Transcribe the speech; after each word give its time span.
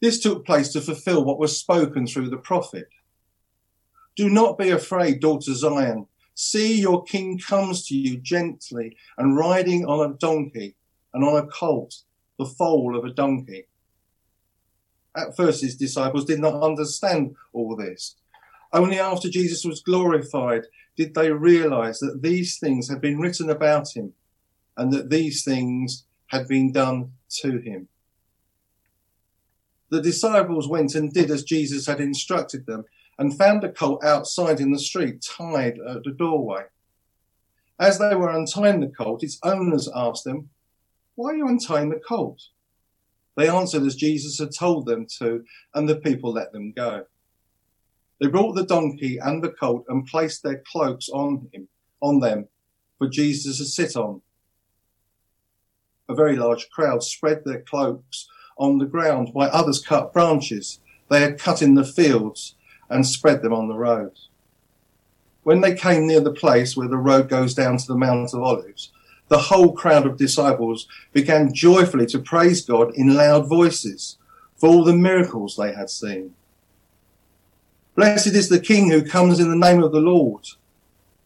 This 0.00 0.18
took 0.18 0.46
place 0.46 0.72
to 0.72 0.80
fulfill 0.80 1.24
what 1.24 1.38
was 1.38 1.58
spoken 1.58 2.06
through 2.06 2.30
the 2.30 2.38
prophet. 2.38 2.88
Do 4.16 4.28
not 4.28 4.58
be 4.58 4.70
afraid, 4.70 5.20
daughter 5.20 5.54
Zion. 5.54 6.06
See, 6.34 6.80
your 6.80 7.04
king 7.04 7.38
comes 7.38 7.86
to 7.88 7.94
you 7.94 8.16
gently 8.18 8.96
and 9.18 9.36
riding 9.36 9.84
on 9.84 10.10
a 10.10 10.14
donkey 10.14 10.76
and 11.12 11.24
on 11.24 11.36
a 11.36 11.46
colt, 11.46 11.94
the 12.38 12.46
foal 12.46 12.96
of 12.96 13.04
a 13.04 13.12
donkey. 13.12 13.66
At 15.16 15.36
first, 15.36 15.62
his 15.62 15.76
disciples 15.76 16.24
did 16.24 16.40
not 16.40 16.62
understand 16.62 17.34
all 17.52 17.76
this. 17.76 18.16
Only 18.72 18.98
after 18.98 19.28
Jesus 19.28 19.64
was 19.64 19.82
glorified 19.82 20.62
did 20.96 21.14
they 21.14 21.30
realize 21.30 21.98
that 21.98 22.22
these 22.22 22.58
things 22.58 22.88
had 22.88 23.00
been 23.00 23.18
written 23.18 23.50
about 23.50 23.94
him 23.94 24.12
and 24.76 24.92
that 24.92 25.10
these 25.10 25.44
things 25.44 26.04
had 26.28 26.46
been 26.46 26.72
done 26.72 27.12
to 27.42 27.58
him. 27.58 27.88
The 29.90 30.00
disciples 30.00 30.68
went 30.68 30.94
and 30.94 31.12
did 31.12 31.30
as 31.30 31.42
Jesus 31.42 31.86
had 31.86 32.00
instructed 32.00 32.66
them 32.66 32.84
and 33.18 33.36
found 33.36 33.64
a 33.64 33.72
colt 33.72 34.02
outside 34.04 34.60
in 34.60 34.72
the 34.72 34.78
street, 34.78 35.20
tied 35.22 35.78
at 35.78 36.04
the 36.04 36.12
doorway. 36.12 36.64
As 37.78 37.98
they 37.98 38.14
were 38.14 38.30
untying 38.30 38.80
the 38.80 38.88
colt, 38.88 39.22
its 39.22 39.38
owners 39.42 39.88
asked 39.94 40.24
them, 40.24 40.50
Why 41.16 41.30
are 41.30 41.36
you 41.36 41.48
untying 41.48 41.90
the 41.90 42.00
colt? 42.00 42.40
They 43.36 43.48
answered 43.48 43.82
as 43.82 43.96
Jesus 43.96 44.38
had 44.38 44.54
told 44.54 44.86
them 44.86 45.06
to, 45.18 45.44
and 45.74 45.88
the 45.88 45.96
people 45.96 46.32
let 46.32 46.52
them 46.52 46.72
go. 46.72 47.06
They 48.20 48.26
brought 48.26 48.54
the 48.54 48.66
donkey 48.66 49.18
and 49.18 49.42
the 49.42 49.50
colt 49.50 49.86
and 49.88 50.06
placed 50.06 50.42
their 50.42 50.62
cloaks 50.70 51.08
on 51.08 51.48
him, 51.52 51.68
on 52.00 52.20
them, 52.20 52.48
for 52.98 53.08
Jesus 53.08 53.58
to 53.58 53.64
sit 53.64 53.96
on. 53.96 54.20
A 56.08 56.14
very 56.14 56.36
large 56.36 56.68
crowd 56.70 57.02
spread 57.02 57.44
their 57.44 57.62
cloaks 57.62 58.28
on 58.60 58.78
the 58.78 58.86
ground, 58.86 59.30
while 59.32 59.50
others 59.52 59.84
cut 59.84 60.12
branches 60.12 60.78
they 61.08 61.22
had 61.22 61.40
cut 61.40 61.62
in 61.62 61.74
the 61.74 61.84
fields 61.84 62.54
and 62.88 63.04
spread 63.06 63.42
them 63.42 63.52
on 63.52 63.66
the 63.66 63.74
road. 63.74 64.12
When 65.42 65.62
they 65.62 65.74
came 65.74 66.06
near 66.06 66.20
the 66.20 66.32
place 66.32 66.76
where 66.76 66.86
the 66.86 66.96
road 66.96 67.28
goes 67.28 67.54
down 67.54 67.78
to 67.78 67.86
the 67.86 67.96
Mount 67.96 68.32
of 68.34 68.42
Olives, 68.42 68.92
the 69.28 69.38
whole 69.38 69.72
crowd 69.72 70.06
of 70.06 70.16
disciples 70.16 70.86
began 71.12 71.54
joyfully 71.54 72.06
to 72.06 72.18
praise 72.18 72.60
God 72.64 72.92
in 72.94 73.14
loud 73.14 73.48
voices 73.48 74.18
for 74.56 74.68
all 74.68 74.84
the 74.84 74.92
miracles 74.92 75.56
they 75.56 75.72
had 75.72 75.88
seen. 75.88 76.34
Blessed 77.94 78.34
is 78.34 78.48
the 78.48 78.60
King 78.60 78.90
who 78.90 79.02
comes 79.02 79.40
in 79.40 79.50
the 79.50 79.56
name 79.56 79.82
of 79.82 79.92
the 79.92 80.00
Lord. 80.00 80.46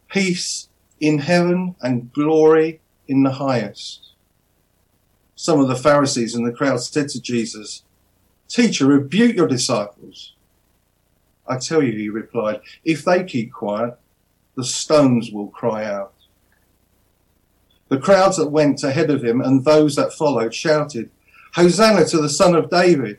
Peace 0.09 0.69
in 1.01 1.19
heaven 1.19 1.75
and 1.81 2.13
glory 2.13 2.81
in 3.09 3.23
the 3.23 3.33
highest. 3.33 4.04
Some 5.37 5.61
of 5.61 5.69
the 5.69 5.77
Pharisees 5.77 6.35
in 6.35 6.45
the 6.45 6.53
crowd 6.53 6.81
said 6.81 7.09
to 7.11 7.21
Jesus, 7.21 7.83
Teacher, 8.49 8.87
rebuke 8.87 9.37
your 9.37 9.49
disciples. 9.49 10.35
I 11.47 11.59
tell 11.59 11.83
you, 11.83 11.93
he 11.93 12.09
replied, 12.09 12.61
if 12.85 13.05
they 13.05 13.25
keep 13.25 13.53
quiet, 13.53 13.99
the 14.57 14.65
stones 14.65 15.31
will 15.31 15.49
cry 15.49 15.85
out. 15.85 16.13
The 17.89 17.99
crowds 17.99 18.37
that 18.37 18.49
went 18.49 18.83
ahead 18.83 19.11
of 19.11 19.23
him 19.23 19.41
and 19.41 19.65
those 19.65 19.97
that 19.97 20.13
followed 20.13 20.55
shouted, 20.55 21.11
Hosanna 21.55 22.07
to 22.07 22.19
the 22.19 22.29
Son 22.29 22.55
of 22.55 22.71
David! 22.71 23.19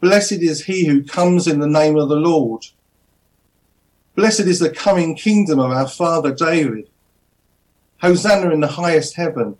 Blessed 0.00 0.32
is 0.32 0.64
he 0.64 0.86
who 0.86 1.02
comes 1.02 1.46
in 1.46 1.60
the 1.60 1.66
name 1.66 1.96
of 1.96 2.08
the 2.08 2.16
Lord. 2.16 2.66
Blessed 4.14 4.40
is 4.40 4.58
the 4.58 4.70
coming 4.70 5.14
kingdom 5.14 5.58
of 5.58 5.70
our 5.70 5.88
father 5.88 6.34
David. 6.34 6.88
Hosanna 8.02 8.50
in 8.50 8.60
the 8.60 8.66
highest 8.66 9.16
heaven. 9.16 9.56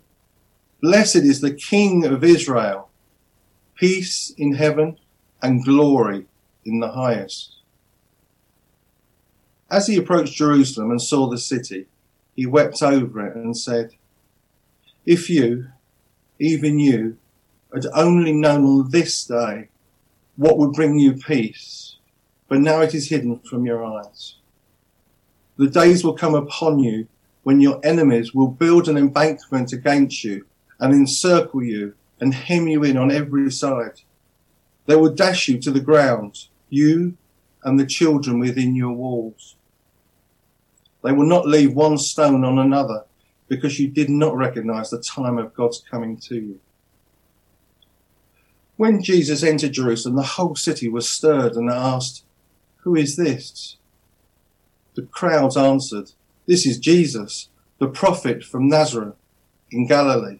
Blessed 0.79 1.17
is 1.17 1.41
the 1.41 1.53
King 1.53 2.05
of 2.05 2.23
Israel. 2.23 2.89
Peace 3.73 4.31
in 4.37 4.53
heaven 4.53 4.97
and 5.41 5.65
glory 5.65 6.27
in 6.65 6.79
the 6.79 6.91
highest. 6.91 7.55
As 9.71 9.87
he 9.87 9.97
approached 9.97 10.35
Jerusalem 10.35 10.91
and 10.91 11.01
saw 11.01 11.27
the 11.27 11.39
city, 11.39 11.87
he 12.35 12.45
wept 12.45 12.83
over 12.83 13.25
it 13.25 13.35
and 13.35 13.57
said, 13.57 13.93
If 15.03 15.31
you, 15.31 15.69
even 16.37 16.77
you, 16.77 17.17
had 17.73 17.87
only 17.95 18.31
known 18.31 18.63
on 18.63 18.91
this 18.91 19.25
day 19.25 19.69
what 20.35 20.59
would 20.59 20.73
bring 20.73 20.99
you 20.99 21.13
peace, 21.13 21.95
but 22.47 22.59
now 22.59 22.81
it 22.81 22.93
is 22.93 23.09
hidden 23.09 23.39
from 23.39 23.65
your 23.65 23.83
eyes. 23.83 24.35
The 25.57 25.67
days 25.67 26.03
will 26.03 26.13
come 26.13 26.35
upon 26.35 26.77
you 26.77 27.07
when 27.41 27.61
your 27.61 27.79
enemies 27.83 28.35
will 28.35 28.47
build 28.47 28.87
an 28.87 28.97
embankment 28.97 29.73
against 29.73 30.23
you 30.23 30.45
and 30.79 30.93
encircle 30.93 31.63
you 31.63 31.93
and 32.19 32.33
hem 32.33 32.67
you 32.67 32.83
in 32.83 32.97
on 32.97 33.11
every 33.11 33.51
side. 33.51 34.01
They 34.85 34.95
will 34.95 35.13
dash 35.13 35.47
you 35.47 35.59
to 35.59 35.71
the 35.71 35.79
ground, 35.79 36.47
you 36.69 37.17
and 37.63 37.79
the 37.79 37.85
children 37.85 38.39
within 38.39 38.75
your 38.75 38.93
walls. 38.93 39.55
They 41.03 41.11
will 41.11 41.27
not 41.27 41.47
leave 41.47 41.73
one 41.73 41.97
stone 41.97 42.43
on 42.43 42.57
another 42.57 43.05
because 43.47 43.79
you 43.79 43.87
did 43.87 44.09
not 44.09 44.35
recognize 44.35 44.89
the 44.89 45.01
time 45.01 45.37
of 45.37 45.53
God's 45.53 45.83
coming 45.89 46.17
to 46.17 46.35
you. 46.35 46.59
When 48.75 49.01
Jesus 49.01 49.41
entered 49.41 49.73
Jerusalem, 49.73 50.15
the 50.15 50.21
whole 50.23 50.55
city 50.55 50.87
was 50.87 51.09
stirred 51.09 51.53
and 51.53 51.69
asked, 51.69 52.23
Who 52.83 52.95
is 52.95 53.15
this? 53.15 53.77
The 54.95 55.03
crowds 55.03 55.57
answered, 55.57 56.11
This 56.45 56.65
is 56.65 56.77
Jesus, 56.77 57.49
the 57.79 57.87
prophet 57.87 58.43
from 58.43 58.67
Nazareth 58.67 59.15
in 59.71 59.87
Galilee. 59.87 60.39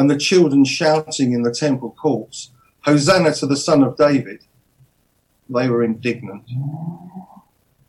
and 0.00 0.08
the 0.08 0.16
children 0.16 0.64
shouting 0.64 1.34
in 1.34 1.42
the 1.42 1.52
temple 1.52 1.90
courts, 1.90 2.52
Hosanna 2.86 3.34
to 3.34 3.46
the 3.46 3.54
Son 3.54 3.82
of 3.82 3.98
David, 3.98 4.46
they 5.50 5.68
were 5.68 5.84
indignant. 5.84 6.44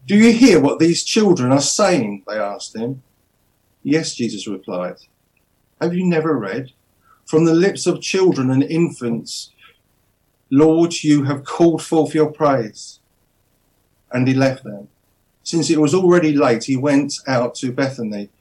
Do 0.05 0.17
you 0.17 0.33
hear 0.33 0.59
what 0.59 0.79
these 0.79 1.05
children 1.05 1.53
are 1.53 1.61
saying? 1.61 2.23
They 2.27 2.37
asked 2.37 2.75
him. 2.75 3.01
Yes, 3.81 4.13
Jesus 4.13 4.45
replied. 4.45 4.97
Have 5.79 5.93
you 5.93 6.05
never 6.05 6.37
read? 6.37 6.73
From 7.25 7.45
the 7.45 7.53
lips 7.53 7.87
of 7.87 8.01
children 8.01 8.51
and 8.51 8.61
infants, 8.61 9.51
Lord, 10.49 11.05
you 11.05 11.23
have 11.23 11.45
called 11.45 11.81
forth 11.81 12.13
your 12.13 12.29
praise. 12.29 12.99
And 14.11 14.27
he 14.27 14.33
left 14.33 14.65
them. 14.65 14.89
Since 15.43 15.69
it 15.69 15.79
was 15.79 15.95
already 15.95 16.33
late, 16.35 16.65
he 16.65 16.75
went 16.75 17.13
out 17.25 17.55
to 17.55 17.71
Bethany 17.71 18.31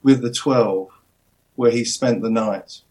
with 0.00 0.22
the 0.22 0.32
twelve, 0.32 0.90
where 1.56 1.72
he 1.72 1.84
spent 1.84 2.22
the 2.22 2.30
night. 2.30 2.82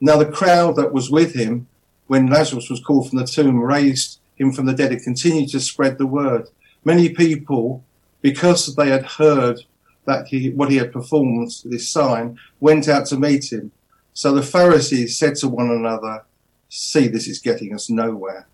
Now 0.00 0.16
the 0.16 0.30
crowd 0.30 0.76
that 0.76 0.92
was 0.92 1.10
with 1.10 1.34
him 1.34 1.66
when 2.06 2.26
Lazarus 2.26 2.68
was 2.68 2.80
called 2.80 3.08
from 3.08 3.18
the 3.18 3.26
tomb 3.26 3.60
raised 3.60 4.18
him 4.34 4.52
from 4.52 4.66
the 4.66 4.72
dead, 4.72 4.92
it 4.92 5.04
continued 5.04 5.50
to 5.50 5.60
spread 5.60 5.98
the 5.98 6.06
word. 6.06 6.48
Many 6.84 7.10
people, 7.10 7.84
because 8.22 8.74
they 8.74 8.88
had 8.88 9.04
heard 9.04 9.60
that 10.06 10.28
he, 10.28 10.50
what 10.50 10.70
he 10.70 10.78
had 10.78 10.92
performed, 10.92 11.52
this 11.64 11.88
sign, 11.88 12.38
went 12.58 12.88
out 12.88 13.06
to 13.06 13.18
meet 13.18 13.52
him. 13.52 13.70
So 14.14 14.32
the 14.32 14.42
Pharisees 14.42 15.18
said 15.18 15.36
to 15.36 15.48
one 15.48 15.70
another, 15.70 16.24
see, 16.68 17.06
this 17.06 17.28
is 17.28 17.38
getting 17.38 17.74
us 17.74 17.90
nowhere. 17.90 18.48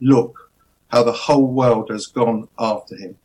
Look 0.00 0.50
how 0.88 1.02
the 1.02 1.12
whole 1.12 1.48
world 1.48 1.90
has 1.90 2.06
gone 2.06 2.48
after 2.58 2.96
him. 2.96 3.18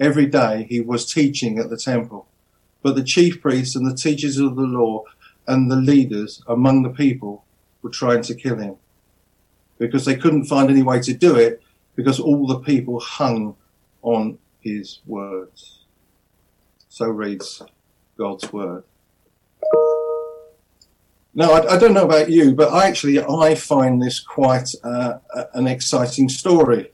Every 0.00 0.26
day 0.26 0.66
he 0.68 0.80
was 0.80 1.12
teaching 1.12 1.58
at 1.58 1.70
the 1.70 1.76
temple, 1.76 2.26
but 2.82 2.96
the 2.96 3.04
chief 3.04 3.40
priests 3.40 3.76
and 3.76 3.86
the 3.86 3.96
teachers 3.96 4.38
of 4.38 4.56
the 4.56 4.62
law 4.62 5.04
and 5.46 5.70
the 5.70 5.76
leaders 5.76 6.42
among 6.46 6.82
the 6.82 6.90
people 6.90 7.44
were 7.82 7.90
trying 7.90 8.22
to 8.22 8.34
kill 8.34 8.56
him 8.56 8.76
because 9.78 10.04
they 10.04 10.16
couldn't 10.16 10.46
find 10.46 10.70
any 10.70 10.82
way 10.82 11.00
to 11.00 11.12
do 11.12 11.36
it 11.36 11.62
because 11.96 12.18
all 12.18 12.46
the 12.46 12.60
people 12.60 12.98
hung 13.00 13.56
on 14.02 14.38
his 14.60 15.00
words. 15.06 15.84
So 16.88 17.06
reads 17.06 17.62
God's 18.16 18.52
word. 18.52 18.84
Now, 21.36 21.50
I, 21.52 21.74
I, 21.74 21.78
don't 21.78 21.94
know 21.94 22.04
about 22.04 22.30
you, 22.30 22.54
but 22.54 22.72
I 22.72 22.86
actually 22.86 23.20
I 23.20 23.56
find 23.56 24.00
this 24.00 24.20
quite 24.20 24.72
uh, 24.84 25.14
an 25.54 25.66
exciting 25.66 26.28
story. 26.28 26.92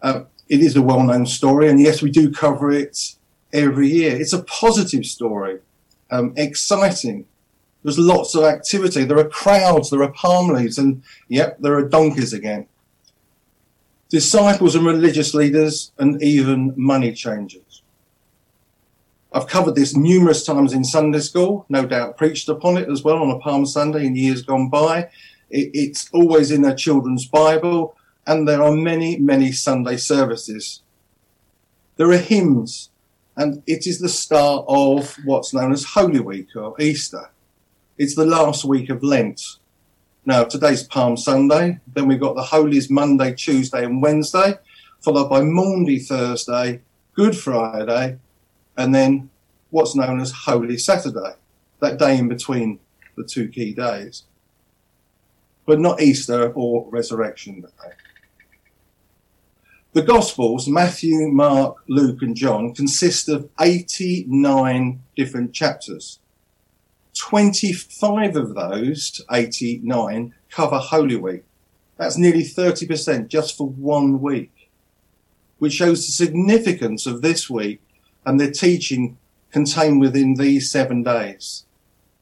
Uh, 0.00 0.22
it 0.48 0.60
is 0.60 0.76
a 0.76 0.82
well-known 0.82 1.26
story, 1.26 1.68
and 1.68 1.80
yes, 1.80 2.00
we 2.00 2.10
do 2.10 2.30
cover 2.30 2.70
it 2.70 3.16
every 3.52 3.88
year. 3.88 4.14
It's 4.14 4.32
a 4.32 4.44
positive 4.44 5.04
story, 5.04 5.58
um, 6.10 6.34
exciting. 6.36 7.26
There's 7.84 7.98
lots 7.98 8.34
of 8.34 8.44
activity. 8.44 9.04
There 9.04 9.18
are 9.18 9.28
crowds, 9.28 9.90
there 9.90 10.02
are 10.02 10.10
palm 10.10 10.48
leaves, 10.48 10.78
and 10.78 11.02
yep, 11.28 11.58
there 11.60 11.74
are 11.74 11.86
donkeys 11.86 12.32
again. 12.32 12.66
Disciples 14.08 14.74
and 14.74 14.86
religious 14.86 15.34
leaders, 15.34 15.92
and 15.98 16.20
even 16.22 16.72
money 16.76 17.12
changers. 17.12 17.82
I've 19.32 19.48
covered 19.48 19.74
this 19.74 19.94
numerous 19.94 20.46
times 20.46 20.72
in 20.72 20.84
Sunday 20.84 21.20
school, 21.20 21.66
no 21.68 21.84
doubt 21.84 22.16
preached 22.16 22.48
upon 22.48 22.78
it 22.78 22.88
as 22.88 23.04
well 23.04 23.18
on 23.18 23.30
a 23.30 23.38
Palm 23.38 23.66
Sunday 23.66 24.06
in 24.06 24.16
years 24.16 24.42
gone 24.42 24.70
by. 24.70 25.10
It, 25.50 25.70
it's 25.74 26.08
always 26.12 26.50
in 26.50 26.64
a 26.64 26.74
children's 26.74 27.26
Bible, 27.26 27.98
and 28.26 28.48
there 28.48 28.62
are 28.62 28.72
many, 28.72 29.18
many 29.18 29.52
Sunday 29.52 29.98
services. 29.98 30.80
There 31.96 32.10
are 32.10 32.16
hymns, 32.16 32.88
and 33.36 33.62
it 33.66 33.86
is 33.86 33.98
the 33.98 34.08
start 34.08 34.64
of 34.68 35.18
what's 35.24 35.52
known 35.52 35.72
as 35.72 35.84
Holy 35.84 36.20
Week 36.20 36.48
or 36.56 36.80
Easter. 36.80 37.28
It's 37.96 38.16
the 38.16 38.26
last 38.26 38.64
week 38.64 38.90
of 38.90 39.04
Lent. 39.04 39.40
Now, 40.26 40.42
today's 40.42 40.82
Palm 40.82 41.16
Sunday, 41.16 41.78
then 41.86 42.08
we've 42.08 42.18
got 42.18 42.34
the 42.34 42.42
Holies 42.42 42.90
Monday, 42.90 43.32
Tuesday, 43.34 43.84
and 43.84 44.02
Wednesday, 44.02 44.54
followed 45.00 45.28
by 45.28 45.42
Maundy 45.42 46.00
Thursday, 46.00 46.80
Good 47.12 47.36
Friday, 47.36 48.18
and 48.76 48.92
then 48.92 49.30
what's 49.70 49.94
known 49.94 50.20
as 50.20 50.32
Holy 50.32 50.76
Saturday, 50.76 51.34
that 51.78 51.96
day 51.96 52.18
in 52.18 52.26
between 52.26 52.80
the 53.16 53.22
two 53.22 53.46
key 53.46 53.72
days. 53.72 54.24
But 55.64 55.78
not 55.78 56.02
Easter 56.02 56.50
or 56.52 56.88
Resurrection 56.90 57.60
Day. 57.60 57.92
The 59.92 60.02
Gospels, 60.02 60.66
Matthew, 60.66 61.28
Mark, 61.28 61.76
Luke, 61.86 62.22
and 62.22 62.34
John, 62.34 62.74
consist 62.74 63.28
of 63.28 63.48
89 63.60 65.00
different 65.14 65.52
chapters. 65.52 66.18
25 67.14 68.36
of 68.36 68.54
those, 68.54 69.22
89, 69.32 70.34
cover 70.50 70.78
Holy 70.78 71.16
Week. 71.16 71.44
That's 71.96 72.18
nearly 72.18 72.42
30% 72.42 73.28
just 73.28 73.56
for 73.56 73.68
one 73.68 74.20
week, 74.20 74.70
which 75.58 75.74
shows 75.74 76.06
the 76.06 76.12
significance 76.12 77.06
of 77.06 77.22
this 77.22 77.48
week 77.48 77.80
and 78.26 78.40
the 78.40 78.50
teaching 78.50 79.16
contained 79.52 80.00
within 80.00 80.34
these 80.34 80.70
seven 80.70 81.02
days. 81.02 81.64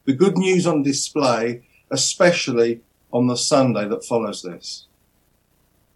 The 0.04 0.12
good 0.12 0.36
news 0.36 0.66
on 0.66 0.82
display, 0.82 1.62
especially 1.90 2.80
on 3.12 3.26
the 3.26 3.36
Sunday 3.36 3.88
that 3.88 4.04
follows 4.04 4.42
this. 4.42 4.86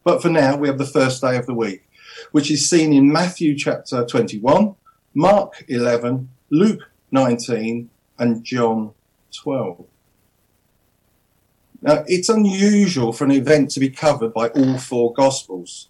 But 0.05 0.23
for 0.23 0.29
now, 0.29 0.57
we 0.57 0.69
have 0.69 0.79
the 0.79 0.87
first 0.87 1.21
day 1.21 1.37
of 1.37 1.47
the 1.47 1.55
week, 1.55 1.83
which 2.31 2.51
is 2.51 2.71
seen 2.71 2.93
in 2.93 3.13
Matthew 3.13 3.57
chapter 3.57 4.07
21, 4.07 4.77
Mark 5.15 5.65
11, 5.69 6.29
Luke 6.51 6.89
19, 7.11 7.91
and 8.19 8.45
John 8.45 8.93
12. 9.33 9.85
Now, 11.83 12.05
it's 12.07 12.29
unusual 12.29 13.13
for 13.13 13.25
an 13.25 13.33
event 13.33 13.71
to 13.71 13.81
be 13.81 13.91
covered 13.91 14.33
by 14.33 14.49
all 14.49 14.79
four 14.79 15.13
Gospels. 15.13 15.89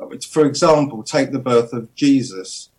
Uh, 0.00 0.06
for 0.30 0.46
example, 0.46 1.02
take 1.02 1.30
the 1.30 1.38
birth 1.38 1.72
of 1.72 1.94
Jesus. 1.94 2.70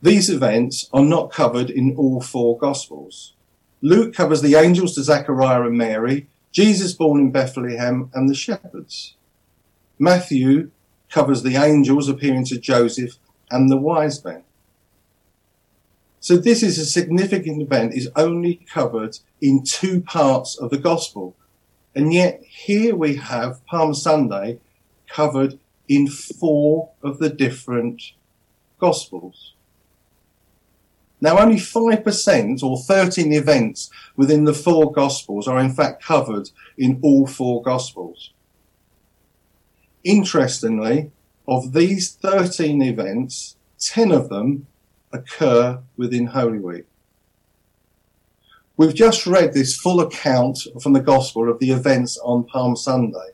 These 0.00 0.30
events 0.30 0.88
are 0.92 1.04
not 1.04 1.30
covered 1.30 1.70
in 1.70 1.94
all 1.96 2.20
four 2.20 2.56
Gospels. 2.58 3.34
Luke 3.80 4.14
covers 4.14 4.42
the 4.42 4.54
angels 4.54 4.94
to 4.94 5.02
Zechariah 5.02 5.62
and 5.62 5.76
Mary, 5.76 6.28
Jesus 6.52 6.92
born 6.92 7.20
in 7.20 7.32
Bethlehem, 7.32 8.10
and 8.14 8.28
the 8.28 8.34
shepherds. 8.34 9.16
Matthew 9.98 10.70
covers 11.10 11.42
the 11.42 11.56
angels 11.56 12.08
appearing 12.08 12.44
to 12.46 12.58
Joseph 12.58 13.18
and 13.50 13.70
the 13.70 13.76
wise 13.76 14.24
men. 14.24 14.44
So 16.22 16.36
this 16.36 16.62
is 16.62 16.78
a 16.78 16.86
significant 16.86 17.60
event 17.60 17.94
is 17.94 18.08
only 18.14 18.64
covered 18.72 19.18
in 19.40 19.64
two 19.64 20.00
parts 20.00 20.56
of 20.56 20.70
the 20.70 20.78
gospel. 20.78 21.34
And 21.96 22.14
yet 22.14 22.44
here 22.44 22.94
we 22.94 23.16
have 23.16 23.66
Palm 23.66 23.92
Sunday 23.92 24.60
covered 25.08 25.58
in 25.88 26.06
four 26.06 26.90
of 27.02 27.18
the 27.18 27.28
different 27.28 28.12
gospels. 28.78 29.54
Now, 31.20 31.40
only 31.40 31.56
5% 31.56 32.62
or 32.62 32.78
13 32.78 33.32
events 33.32 33.90
within 34.16 34.44
the 34.44 34.54
four 34.54 34.92
Gospels 34.92 35.48
are 35.48 35.58
in 35.58 35.72
fact 35.72 36.04
covered 36.04 36.50
in 36.78 37.00
all 37.02 37.26
four 37.26 37.62
Gospels. 37.62 38.32
Interestingly, 40.04 41.10
of 41.48 41.72
these 41.72 42.12
13 42.12 42.80
events, 42.80 43.56
10 43.80 44.12
of 44.12 44.28
them 44.28 44.68
occur 45.12 45.80
within 45.96 46.26
Holy 46.26 46.58
Week. 46.58 46.84
We've 48.76 48.94
just 48.94 49.26
read 49.26 49.52
this 49.52 49.76
full 49.76 50.00
account 50.00 50.58
from 50.82 50.94
the 50.94 51.00
Gospel 51.00 51.50
of 51.50 51.58
the 51.58 51.70
events 51.70 52.18
on 52.18 52.44
Palm 52.44 52.74
Sunday, 52.74 53.28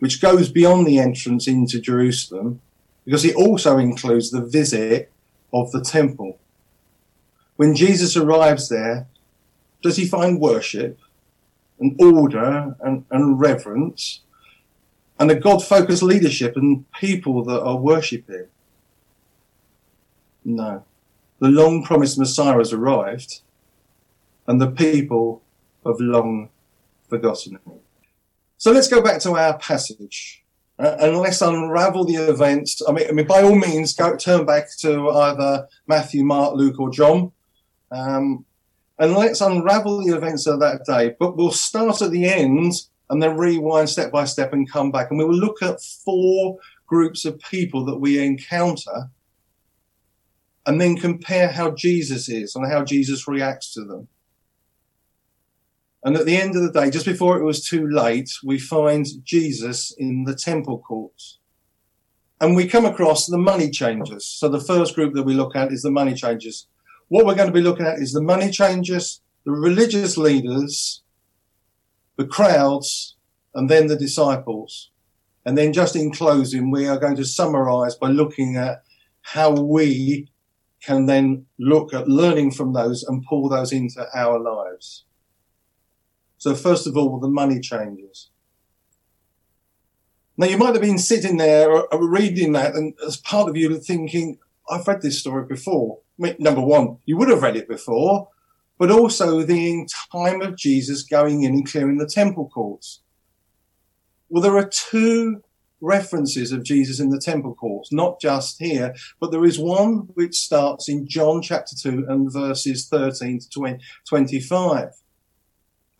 which 0.00 0.20
goes 0.20 0.50
beyond 0.50 0.86
the 0.86 0.98
entrance 0.98 1.46
into 1.46 1.80
Jerusalem 1.80 2.60
because 3.04 3.24
it 3.24 3.36
also 3.36 3.78
includes 3.78 4.30
the 4.30 4.40
visit 4.40 5.10
of 5.52 5.70
the 5.72 5.80
temple. 5.80 6.38
When 7.56 7.74
Jesus 7.74 8.16
arrives 8.16 8.68
there, 8.68 9.06
does 9.82 9.96
he 9.96 10.06
find 10.06 10.40
worship 10.40 10.98
and 11.78 12.00
order 12.00 12.76
and, 12.80 13.04
and 13.10 13.40
reverence 13.40 14.20
and 15.18 15.30
a 15.30 15.34
God 15.34 15.64
focused 15.64 16.02
leadership 16.02 16.56
and 16.56 16.90
people 16.92 17.44
that 17.44 17.62
are 17.62 17.76
worshipping? 17.76 18.46
No. 20.44 20.84
The 21.40 21.48
long 21.48 21.82
promised 21.82 22.18
Messiah 22.18 22.58
has 22.58 22.72
arrived 22.72 23.40
and 24.46 24.60
the 24.60 24.70
people 24.70 25.42
have 25.84 26.00
long 26.00 26.50
forgotten 27.08 27.52
him. 27.54 27.80
So 28.58 28.72
let's 28.72 28.88
go 28.88 29.00
back 29.00 29.20
to 29.22 29.32
our 29.32 29.58
passage. 29.58 30.44
Uh, 30.78 30.96
and 30.98 31.18
let's 31.18 31.42
unravel 31.42 32.04
the 32.04 32.14
events. 32.14 32.80
I 32.86 32.92
mean, 32.92 33.06
I 33.08 33.12
mean, 33.12 33.26
by 33.26 33.42
all 33.42 33.54
means, 33.54 33.94
go 33.94 34.16
turn 34.16 34.46
back 34.46 34.68
to 34.78 35.10
either 35.10 35.68
Matthew, 35.86 36.24
Mark, 36.24 36.54
Luke, 36.54 36.80
or 36.80 36.90
John, 36.90 37.32
um, 37.90 38.46
and 38.98 39.14
let's 39.14 39.42
unravel 39.42 40.04
the 40.04 40.14
events 40.14 40.46
of 40.46 40.60
that 40.60 40.84
day. 40.86 41.16
But 41.18 41.36
we'll 41.36 41.52
start 41.52 42.00
at 42.00 42.10
the 42.10 42.26
end 42.26 42.72
and 43.10 43.22
then 43.22 43.36
rewind 43.36 43.90
step 43.90 44.10
by 44.10 44.24
step 44.24 44.52
and 44.52 44.70
come 44.70 44.90
back. 44.90 45.10
And 45.10 45.18
we 45.18 45.24
will 45.24 45.34
look 45.34 45.62
at 45.62 45.82
four 45.82 46.58
groups 46.86 47.24
of 47.24 47.40
people 47.40 47.84
that 47.86 47.98
we 47.98 48.24
encounter 48.24 49.10
and 50.70 50.80
then 50.80 50.96
compare 50.96 51.48
how 51.48 51.72
Jesus 51.72 52.28
is 52.28 52.54
and 52.54 52.64
how 52.70 52.84
Jesus 52.84 53.26
reacts 53.26 53.74
to 53.74 53.84
them. 53.84 54.06
And 56.04 56.16
at 56.16 56.26
the 56.26 56.36
end 56.36 56.54
of 56.54 56.62
the 56.62 56.70
day, 56.70 56.90
just 56.90 57.06
before 57.06 57.36
it 57.36 57.44
was 57.44 57.66
too 57.66 57.88
late, 57.88 58.30
we 58.44 58.56
find 58.60 59.04
Jesus 59.24 59.92
in 59.98 60.22
the 60.22 60.36
temple 60.36 60.78
courts. 60.78 61.40
And 62.40 62.54
we 62.54 62.68
come 62.68 62.84
across 62.84 63.26
the 63.26 63.36
money 63.36 63.68
changers. 63.68 64.24
So 64.24 64.48
the 64.48 64.60
first 64.60 64.94
group 64.94 65.12
that 65.14 65.24
we 65.24 65.34
look 65.34 65.56
at 65.56 65.72
is 65.72 65.82
the 65.82 65.90
money 65.90 66.14
changers. 66.14 66.68
What 67.08 67.26
we're 67.26 67.34
going 67.34 67.48
to 67.48 67.52
be 67.52 67.62
looking 67.62 67.86
at 67.86 67.98
is 67.98 68.12
the 68.12 68.22
money 68.22 68.52
changers, 68.52 69.22
the 69.44 69.50
religious 69.50 70.16
leaders, 70.16 71.02
the 72.16 72.28
crowds, 72.28 73.16
and 73.56 73.68
then 73.68 73.88
the 73.88 73.96
disciples. 73.96 74.92
And 75.44 75.58
then 75.58 75.72
just 75.72 75.96
in 75.96 76.12
closing, 76.12 76.70
we 76.70 76.86
are 76.86 77.00
going 77.00 77.16
to 77.16 77.24
summarize 77.24 77.96
by 77.96 78.10
looking 78.10 78.56
at 78.56 78.84
how 79.22 79.50
we 79.50 80.29
can 80.82 81.06
then 81.06 81.46
look 81.58 81.92
at 81.92 82.08
learning 82.08 82.50
from 82.52 82.72
those 82.72 83.02
and 83.02 83.24
pull 83.28 83.48
those 83.48 83.72
into 83.72 84.06
our 84.14 84.38
lives. 84.38 85.04
So 86.38 86.54
first 86.54 86.86
of 86.86 86.96
all, 86.96 87.20
the 87.20 87.28
money 87.28 87.60
changers. 87.60 88.30
Now 90.36 90.46
you 90.46 90.56
might 90.56 90.74
have 90.74 90.80
been 90.80 90.98
sitting 90.98 91.36
there 91.36 91.70
or 91.70 92.08
reading 92.08 92.52
that 92.52 92.74
and 92.74 92.94
as 93.06 93.18
part 93.18 93.48
of 93.48 93.56
you 93.56 93.78
thinking, 93.78 94.38
I've 94.70 94.88
read 94.88 95.02
this 95.02 95.18
story 95.18 95.44
before 95.44 95.98
number 96.38 96.60
one, 96.60 96.98
you 97.06 97.16
would 97.16 97.28
have 97.28 97.42
read 97.42 97.56
it 97.56 97.68
before, 97.68 98.28
but 98.78 98.90
also 98.90 99.42
the 99.42 99.88
time 100.12 100.42
of 100.42 100.56
Jesus 100.56 101.02
going 101.02 101.42
in 101.42 101.52
and 101.52 101.70
clearing 101.70 101.98
the 101.98 102.06
temple 102.06 102.48
courts. 102.48 103.00
Well, 104.28 104.42
there 104.42 104.56
are 104.56 104.68
two 104.68 105.42
references 105.80 106.52
of 106.52 106.64
Jesus 106.64 107.00
in 107.00 107.10
the 107.10 107.20
temple 107.20 107.54
courts, 107.54 107.92
not 107.92 108.20
just 108.20 108.58
here, 108.58 108.94
but 109.20 109.30
there 109.30 109.44
is 109.44 109.58
one 109.58 110.08
which 110.14 110.36
starts 110.36 110.88
in 110.88 111.08
John 111.08 111.42
chapter 111.42 111.74
2 111.76 112.06
and 112.08 112.32
verses 112.32 112.86
13 112.88 113.40
to 113.40 113.50
20, 113.50 113.78
25. 114.08 114.90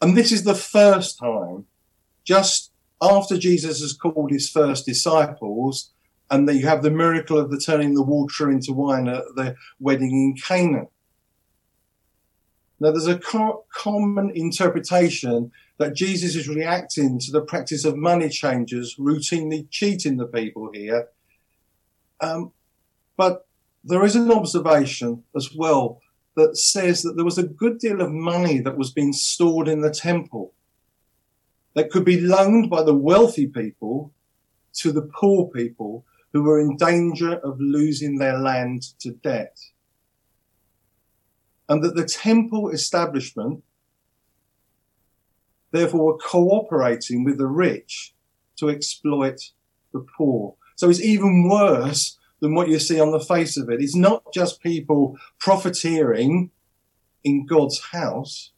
And 0.02 0.16
this 0.16 0.32
is 0.32 0.44
the 0.44 0.54
first 0.54 1.18
time, 1.18 1.66
just 2.24 2.72
after 3.02 3.38
Jesus 3.38 3.80
has 3.80 3.92
called 3.92 4.30
his 4.30 4.48
first 4.48 4.86
disciples, 4.86 5.92
and 6.30 6.48
then 6.48 6.56
you 6.56 6.66
have 6.66 6.82
the 6.82 6.90
miracle 6.90 7.38
of 7.38 7.50
the 7.50 7.58
turning 7.58 7.94
the 7.94 8.02
water 8.02 8.50
into 8.50 8.72
wine 8.72 9.08
at 9.08 9.24
the 9.36 9.56
wedding 9.78 10.10
in 10.10 10.36
Canaan. 10.40 10.88
Now, 12.78 12.92
there's 12.92 13.06
a 13.06 13.18
co- 13.18 13.64
common 13.74 14.30
interpretation 14.34 15.52
that 15.80 15.94
Jesus 15.94 16.36
is 16.36 16.46
reacting 16.46 17.18
to 17.18 17.32
the 17.32 17.40
practice 17.40 17.86
of 17.86 17.96
money 17.96 18.28
changers 18.28 18.96
routinely 18.96 19.66
cheating 19.70 20.18
the 20.18 20.26
people 20.26 20.70
here. 20.74 21.08
Um, 22.20 22.52
but 23.16 23.46
there 23.82 24.04
is 24.04 24.14
an 24.14 24.30
observation 24.30 25.24
as 25.34 25.54
well 25.56 26.02
that 26.36 26.58
says 26.58 27.00
that 27.00 27.14
there 27.16 27.24
was 27.24 27.38
a 27.38 27.44
good 27.44 27.78
deal 27.78 28.02
of 28.02 28.12
money 28.12 28.60
that 28.60 28.76
was 28.76 28.92
being 28.92 29.14
stored 29.14 29.68
in 29.68 29.80
the 29.80 29.90
temple 29.90 30.52
that 31.72 31.90
could 31.90 32.04
be 32.04 32.20
loaned 32.20 32.68
by 32.68 32.82
the 32.82 32.94
wealthy 32.94 33.46
people 33.46 34.12
to 34.74 34.92
the 34.92 35.08
poor 35.18 35.48
people 35.48 36.04
who 36.34 36.42
were 36.42 36.60
in 36.60 36.76
danger 36.76 37.36
of 37.38 37.58
losing 37.58 38.18
their 38.18 38.36
land 38.36 38.82
to 38.98 39.12
debt. 39.12 39.58
And 41.70 41.82
that 41.82 41.96
the 41.96 42.04
temple 42.04 42.68
establishment, 42.68 43.64
therefore, 45.72 46.04
were 46.04 46.18
cooperating 46.18 47.24
with 47.24 47.38
the 47.38 47.46
rich 47.46 48.14
to 48.56 48.68
exploit 48.68 49.52
the 49.92 50.04
poor. 50.16 50.54
So 50.76 50.88
it's 50.88 51.00
even 51.00 51.48
worse 51.48 52.18
than 52.40 52.54
what 52.54 52.68
you 52.68 52.78
see 52.78 53.00
on 53.00 53.10
the 53.10 53.20
face 53.20 53.56
of 53.56 53.68
it. 53.68 53.80
It's 53.82 53.96
not 53.96 54.32
just 54.32 54.62
people 54.62 55.18
profiteering 55.38 56.50
in 57.22 57.46
God's 57.46 57.80
house, 57.92 58.52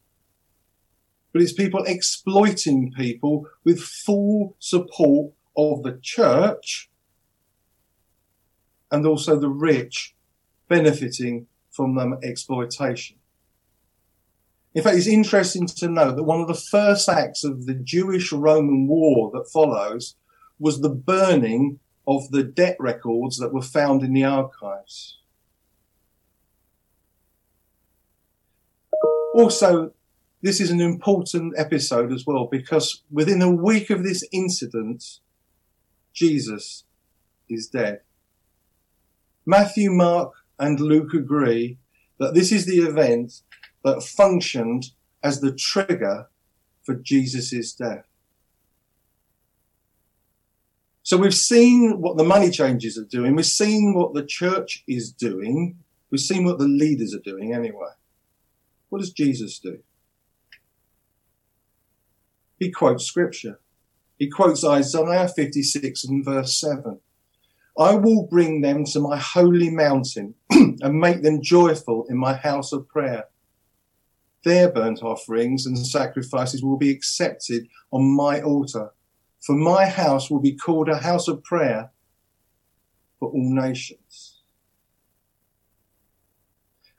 but 1.31 1.41
it's 1.41 1.53
people 1.53 1.83
exploiting 1.85 2.93
people 2.93 3.47
with 3.63 3.81
full 3.81 4.55
support 4.59 5.33
of 5.57 5.83
the 5.83 5.99
church 6.01 6.89
and 8.91 9.05
also 9.05 9.37
the 9.37 9.49
rich 9.49 10.15
benefiting 10.69 11.47
from 11.71 11.95
them 11.95 12.17
exploitation. 12.23 13.17
In 14.75 14.81
fact, 14.81 14.97
it's 14.97 15.07
interesting 15.07 15.67
to 15.67 15.87
note 15.87 16.15
that 16.15 16.23
one 16.23 16.41
of 16.41 16.47
the 16.47 16.53
first 16.55 17.07
acts 17.07 17.43
of 17.43 17.65
the 17.65 17.75
Jewish 17.75 18.31
Roman 18.31 18.87
war 18.87 19.29
that 19.33 19.51
follows 19.51 20.15
was 20.57 20.81
the 20.81 20.89
burning 20.89 21.79
of 22.07 22.31
the 22.31 22.43
debt 22.43 22.75
records 22.79 23.37
that 23.37 23.53
were 23.53 23.61
found 23.61 24.01
in 24.01 24.13
the 24.13 24.23
archives. 24.23 25.19
Also, 29.35 29.93
this 30.41 30.59
is 30.59 30.69
an 30.69 30.81
important 30.81 31.53
episode 31.57 32.11
as 32.11 32.25
well 32.25 32.47
because 32.51 33.03
within 33.11 33.41
a 33.41 33.49
week 33.49 33.89
of 33.89 34.03
this 34.03 34.23
incident, 34.31 35.19
Jesus 36.13 36.83
is 37.49 37.67
dead. 37.67 38.01
Matthew, 39.45 39.91
Mark, 39.91 40.33
and 40.59 40.79
Luke 40.79 41.13
agree 41.13 41.77
that 42.19 42.33
this 42.33 42.51
is 42.51 42.65
the 42.65 42.79
event 42.79 43.41
that 43.83 44.03
functioned 44.03 44.91
as 45.23 45.39
the 45.39 45.53
trigger 45.53 46.29
for 46.83 46.95
Jesus' 46.95 47.73
death. 47.73 48.05
So 51.03 51.17
we've 51.17 51.33
seen 51.33 51.99
what 51.99 52.17
the 52.17 52.23
money 52.23 52.49
changers 52.49 52.97
are 52.97 53.05
doing. 53.05 53.35
We've 53.35 53.45
seen 53.45 53.93
what 53.93 54.13
the 54.13 54.25
church 54.25 54.83
is 54.87 55.11
doing. 55.11 55.77
We've 56.09 56.21
seen 56.21 56.45
what 56.45 56.59
the 56.59 56.67
leaders 56.67 57.13
are 57.13 57.19
doing 57.19 57.53
anyway. 57.53 57.91
What 58.89 58.99
does 58.99 59.11
Jesus 59.11 59.59
do? 59.59 59.79
He 62.57 62.71
quotes 62.71 63.05
scripture. 63.05 63.59
He 64.17 64.29
quotes 64.29 64.63
Isaiah 64.63 65.27
56 65.27 66.05
and 66.05 66.23
verse 66.23 66.59
7. 66.59 66.99
I 67.77 67.95
will 67.95 68.27
bring 68.27 68.61
them 68.61 68.85
to 68.85 68.99
my 68.99 69.17
holy 69.17 69.69
mountain 69.69 70.35
and 70.51 70.99
make 70.99 71.23
them 71.23 71.41
joyful 71.41 72.05
in 72.09 72.17
my 72.17 72.33
house 72.33 72.71
of 72.71 72.87
prayer. 72.87 73.25
Their 74.43 74.69
burnt 74.69 75.01
offerings 75.01 75.65
and 75.65 75.77
sacrifices 75.77 76.61
will 76.63 76.77
be 76.77 76.91
accepted 76.91 77.67
on 77.91 78.15
my 78.15 78.41
altar, 78.41 78.91
for 79.39 79.55
my 79.55 79.85
house 79.85 80.29
will 80.29 80.41
be 80.41 80.55
called 80.55 80.89
a 80.89 80.97
house 80.97 81.27
of 81.27 81.43
prayer 81.43 81.91
for 83.19 83.29
all 83.29 83.53
nations. 83.53 84.41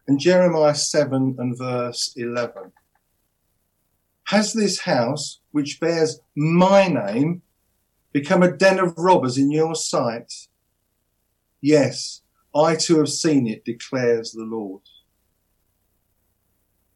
And 0.06 0.18
Jeremiah 0.18 0.74
7 0.74 1.36
and 1.38 1.56
verse 1.56 2.12
11. 2.16 2.72
Has 4.24 4.52
this 4.54 4.80
house, 4.80 5.40
which 5.52 5.80
bears 5.80 6.20
my 6.34 6.88
name, 6.88 7.42
become 8.12 8.42
a 8.42 8.56
den 8.56 8.78
of 8.78 8.96
robbers 8.96 9.36
in 9.36 9.50
your 9.50 9.74
sight? 9.74 10.32
Yes, 11.60 12.22
I 12.54 12.76
too 12.76 12.98
have 12.98 13.08
seen 13.08 13.46
it, 13.46 13.64
declares 13.64 14.32
the 14.32 14.44
Lord. 14.44 14.82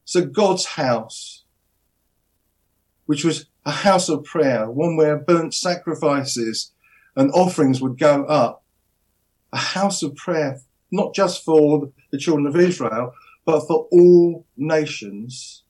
So 0.09 0.25
God's 0.25 0.65
house, 0.65 1.45
which 3.05 3.25
was 3.25 3.45
a 3.67 3.71
house 3.71 4.09
of 4.09 4.25
prayer, 4.25 4.71
one 4.71 4.97
where 4.97 5.19
burnt 5.19 5.53
sacrifices 5.53 6.73
and 7.15 7.31
offerings 7.33 7.83
would 7.83 7.99
go 7.99 8.25
up, 8.25 8.65
a 9.53 9.59
house 9.59 10.03
of 10.03 10.17
prayer, 10.17 10.63
not 10.91 11.15
just 11.15 11.45
for 11.45 11.93
the 12.11 12.17
children 12.17 12.47
of 12.47 12.57
Israel, 12.57 13.13
but 13.45 13.67
for 13.67 13.87
all 13.93 14.47
nations, 14.57 15.65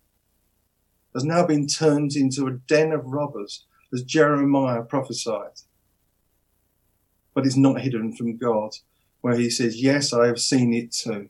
has 1.14 1.24
now 1.24 1.44
been 1.44 1.66
turned 1.66 2.14
into 2.14 2.46
a 2.46 2.52
den 2.52 2.92
of 2.92 3.06
robbers, 3.06 3.66
as 3.92 4.04
Jeremiah 4.04 4.82
prophesied. 4.82 5.62
But 7.34 7.44
it's 7.44 7.56
not 7.56 7.80
hidden 7.80 8.12
from 8.12 8.36
God 8.36 8.70
where 9.20 9.34
he 9.34 9.50
says, 9.50 9.82
Yes, 9.82 10.12
I 10.12 10.28
have 10.28 10.38
seen 10.38 10.72
it 10.72 10.92
too. 10.92 11.28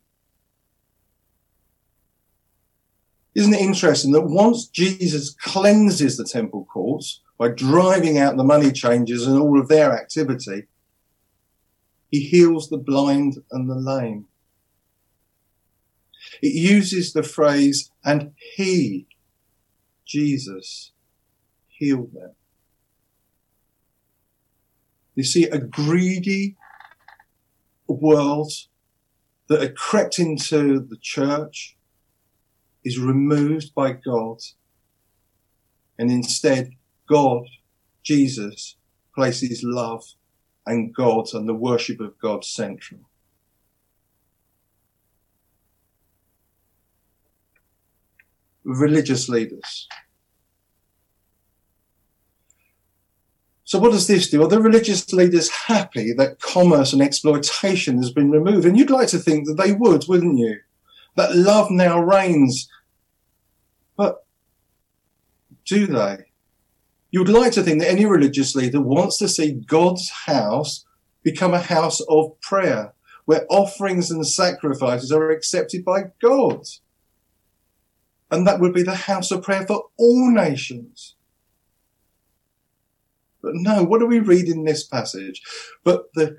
Isn't 3.38 3.54
it 3.54 3.60
interesting 3.60 4.10
that 4.12 4.26
once 4.26 4.66
Jesus 4.66 5.30
cleanses 5.30 6.16
the 6.16 6.24
temple 6.24 6.64
courts 6.64 7.20
by 7.38 7.50
driving 7.50 8.18
out 8.18 8.36
the 8.36 8.42
money 8.42 8.72
changers 8.72 9.28
and 9.28 9.38
all 9.38 9.60
of 9.60 9.68
their 9.68 9.92
activity, 9.92 10.64
he 12.10 12.18
heals 12.18 12.68
the 12.68 12.78
blind 12.78 13.36
and 13.52 13.70
the 13.70 13.76
lame. 13.76 14.26
It 16.42 16.52
uses 16.52 17.12
the 17.12 17.22
phrase, 17.22 17.92
and 18.04 18.32
he, 18.56 19.06
Jesus, 20.04 20.90
healed 21.68 22.12
them. 22.14 22.32
You 25.14 25.22
see, 25.22 25.44
a 25.44 25.58
greedy, 25.58 26.56
world 27.86 28.52
that 29.48 29.62
had 29.62 29.76
crept 29.76 30.18
into 30.18 30.80
the 30.80 30.98
church 31.00 31.77
is 32.84 32.98
removed 32.98 33.74
by 33.74 33.92
God. 33.92 34.38
And 35.98 36.10
instead, 36.10 36.70
God, 37.08 37.44
Jesus, 38.02 38.76
places 39.14 39.62
love 39.64 40.04
and 40.66 40.94
God 40.94 41.26
and 41.32 41.48
the 41.48 41.54
worship 41.54 42.00
of 42.00 42.18
God 42.18 42.44
central. 42.44 43.00
Religious 48.64 49.28
leaders. 49.28 49.88
So 53.64 53.78
what 53.78 53.92
does 53.92 54.06
this 54.06 54.30
do? 54.30 54.42
Are 54.42 54.48
the 54.48 54.62
religious 54.62 55.12
leaders 55.12 55.50
happy 55.50 56.14
that 56.14 56.40
commerce 56.40 56.94
and 56.94 57.02
exploitation 57.02 57.98
has 57.98 58.10
been 58.10 58.30
removed? 58.30 58.64
And 58.64 58.78
you'd 58.78 58.88
like 58.88 59.08
to 59.08 59.18
think 59.18 59.46
that 59.46 59.58
they 59.62 59.72
would, 59.72 60.04
wouldn't 60.08 60.38
you? 60.38 60.60
That 61.18 61.34
love 61.34 61.68
now 61.68 62.00
reigns. 62.00 62.68
But 63.96 64.24
do 65.66 65.88
they? 65.88 66.26
You'd 67.10 67.28
like 67.28 67.50
to 67.54 67.62
think 67.64 67.80
that 67.80 67.90
any 67.90 68.06
religious 68.06 68.54
leader 68.54 68.80
wants 68.80 69.18
to 69.18 69.28
see 69.28 69.50
God's 69.50 70.10
house 70.26 70.86
become 71.24 71.54
a 71.54 71.60
house 71.60 72.00
of 72.08 72.40
prayer, 72.40 72.94
where 73.24 73.46
offerings 73.50 74.12
and 74.12 74.24
sacrifices 74.24 75.10
are 75.10 75.32
accepted 75.32 75.84
by 75.84 76.12
God. 76.22 76.62
And 78.30 78.46
that 78.46 78.60
would 78.60 78.72
be 78.72 78.84
the 78.84 78.94
house 78.94 79.32
of 79.32 79.42
prayer 79.42 79.66
for 79.66 79.86
all 79.98 80.30
nations. 80.30 81.16
But 83.42 83.54
no, 83.54 83.82
what 83.82 83.98
do 83.98 84.06
we 84.06 84.20
read 84.20 84.46
in 84.46 84.62
this 84.62 84.86
passage? 84.86 85.42
But 85.82 86.14
the 86.14 86.36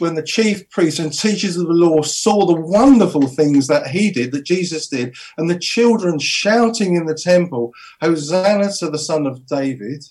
when 0.00 0.14
the 0.14 0.22
chief 0.22 0.68
priests 0.70 0.98
and 0.98 1.12
teachers 1.12 1.56
of 1.56 1.66
the 1.66 1.72
law 1.72 2.02
saw 2.02 2.46
the 2.46 2.60
wonderful 2.60 3.26
things 3.26 3.66
that 3.66 3.88
he 3.88 4.10
did, 4.10 4.32
that 4.32 4.44
Jesus 4.44 4.88
did, 4.88 5.14
and 5.36 5.48
the 5.48 5.58
children 5.58 6.18
shouting 6.18 6.96
in 6.96 7.06
the 7.06 7.14
temple, 7.14 7.72
Hosanna 8.00 8.70
to 8.78 8.90
the 8.90 8.98
Son 8.98 9.26
of 9.26 9.46
David, 9.46 10.04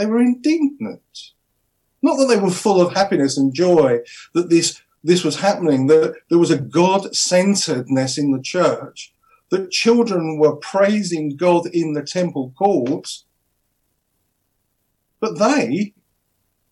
They 0.00 0.06
were 0.06 0.20
indignant. 0.20 1.32
Not 2.00 2.16
that 2.16 2.28
they 2.28 2.40
were 2.40 2.50
full 2.50 2.80
of 2.80 2.94
happiness 2.94 3.36
and 3.36 3.52
joy 3.52 3.98
that 4.32 4.48
this, 4.48 4.80
this 5.04 5.22
was 5.22 5.40
happening, 5.40 5.88
that 5.88 6.14
there 6.30 6.38
was 6.38 6.50
a 6.50 6.58
God 6.58 7.14
centeredness 7.14 8.16
in 8.16 8.32
the 8.32 8.40
church, 8.40 9.12
that 9.50 9.70
children 9.70 10.38
were 10.38 10.56
praising 10.56 11.36
God 11.36 11.66
in 11.74 11.92
the 11.92 12.02
temple 12.02 12.54
courts, 12.56 13.26
but 15.20 15.38
they 15.38 15.92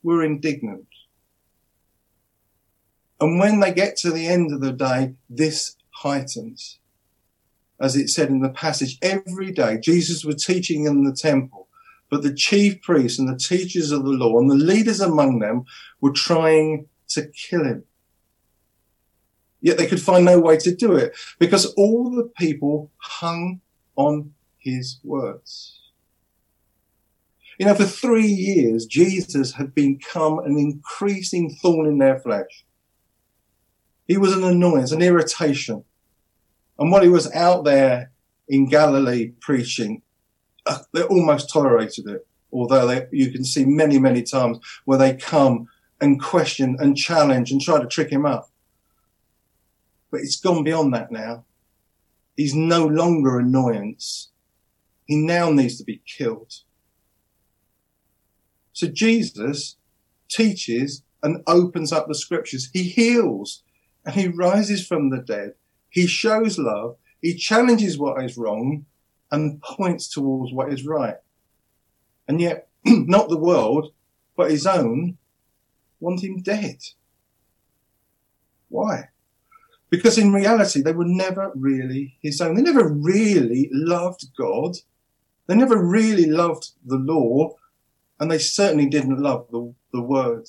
were 0.03 0.23
indignant. 0.23 0.87
And 3.21 3.39
when 3.39 3.61
they 3.61 3.73
get 3.73 3.97
to 3.99 4.11
the 4.11 4.27
end 4.27 4.53
of 4.53 4.61
the 4.61 4.73
day, 4.73 5.15
this 5.29 5.77
heightens. 5.91 6.79
As 7.81 7.97
it 7.97 8.09
said 8.09 8.29
in 8.29 8.41
the 8.41 8.49
passage, 8.49 8.99
every 9.03 9.53
day 9.53 9.79
Jesus 9.79 10.25
was 10.25 10.45
teaching 10.45 10.85
in 10.85 11.05
the 11.05 11.13
temple, 11.13 11.69
but 12.11 12.23
the 12.23 12.35
chief 12.35 12.81
priests 12.83 13.19
and 13.19 13.29
the 13.29 13.37
teachers 13.37 13.91
of 13.91 14.05
the 14.05 14.11
law 14.11 14.39
and 14.39 14.51
the 14.51 14.55
leaders 14.55 15.01
among 15.01 15.39
them 15.39 15.65
were 16.01 16.13
trying 16.13 16.87
to 17.09 17.27
kill 17.29 17.65
him. 17.65 17.85
Yet 19.61 19.79
they 19.79 19.87
could 19.87 20.01
find 20.01 20.25
no 20.25 20.39
way 20.39 20.57
to 20.59 20.75
do 20.75 20.95
it 20.95 21.17
because 21.39 21.67
all 21.75 22.11
the 22.11 22.31
people 22.37 22.93
hung 22.99 23.61
on 23.97 24.33
his 24.59 25.01
words. 25.03 25.81
You 27.59 27.67
know, 27.67 27.75
for 27.75 27.85
three 27.85 28.27
years, 28.27 28.87
Jesus 28.87 29.53
had 29.55 29.75
become 29.75 30.39
an 30.39 30.57
increasing 30.57 31.51
thorn 31.61 31.89
in 31.89 31.99
their 31.99 32.21
flesh. 32.21 32.65
He 34.07 34.17
was 34.17 34.33
an 34.33 34.45
annoyance, 34.45 34.93
an 34.93 35.03
irritation. 35.03 35.85
And 36.79 36.93
while 36.93 37.03
he 37.03 37.09
was 37.09 37.31
out 37.33 37.65
there 37.65 38.13
in 38.49 38.69
Galilee 38.69 39.33
preaching, 39.41 40.03
uh, 40.67 40.79
they 40.95 41.03
almost 41.03 41.51
tolerated 41.51 42.07
it. 42.07 42.27
Although 42.53 42.87
they, 42.87 43.07
you 43.11 43.33
can 43.33 43.45
see 43.45 43.65
many, 43.65 43.99
many 43.99 44.23
times 44.23 44.59
where 44.85 44.99
they 44.99 45.17
come 45.17 45.69
and 46.01 46.23
question 46.23 46.77
and 46.79 46.97
challenge 46.97 47.51
and 47.51 47.61
try 47.61 47.81
to 47.81 47.87
trick 47.89 48.11
him 48.11 48.25
up. 48.25 48.51
But 50.11 50.21
it's 50.21 50.37
gone 50.37 50.63
beyond 50.63 50.95
that 50.95 51.11
now. 51.11 51.45
He's 52.37 52.55
no 52.55 52.87
longer 52.87 53.41
annoyance. 53.41 54.29
He 55.07 55.17
now 55.17 55.51
needs 55.51 55.77
to 55.79 55.85
be 55.85 56.01
killed. 56.07 56.55
So 58.79 58.87
Jesus 58.87 59.75
teaches 60.29 61.03
and 61.21 61.43
opens 61.49 61.91
up 61.93 62.07
the 62.07 62.15
scriptures. 62.15 62.71
He 62.73 62.85
heals 62.85 63.65
and 64.05 64.15
he 64.15 64.29
rises 64.29 64.87
from 64.87 65.11
the 65.11 65.19
dead. 65.19 65.55
He 65.91 66.07
shows 66.07 66.61
love. 66.61 66.95
He 67.21 67.35
challenges 67.35 67.99
what 67.99 68.23
is 68.23 68.39
wrong 68.39 68.87
and 69.33 69.61
points 69.63 70.07
towards 70.09 70.53
what 70.53 70.73
is 70.73 70.87
right. 70.87 71.17
And 72.29 72.41
yet, 72.41 72.69
not 72.85 73.29
the 73.29 73.37
world, 73.37 73.91
but 74.37 74.53
his 74.53 74.65
own 74.65 75.19
want 75.99 76.23
him 76.23 76.41
dead. 76.41 76.79
Why? 78.69 79.09
Because 79.91 80.19
in 80.19 80.33
reality, 80.33 80.83
they 80.83 80.93
were 80.93 81.05
never 81.05 81.51
really 81.57 82.17
his 82.23 82.41
own. 82.41 82.55
They 82.55 82.63
never 82.63 82.87
really 82.87 83.71
loved 83.73 84.27
God. 84.39 84.77
They 85.49 85.57
never 85.57 85.85
really 85.85 86.27
loved 86.27 86.71
the 86.87 86.99
law. 86.99 87.58
And 88.21 88.31
they 88.31 88.39
certainly 88.39 88.87
didn't 88.87 89.21
love 89.21 89.47
the, 89.51 89.73
the 89.93 90.03
word. 90.03 90.47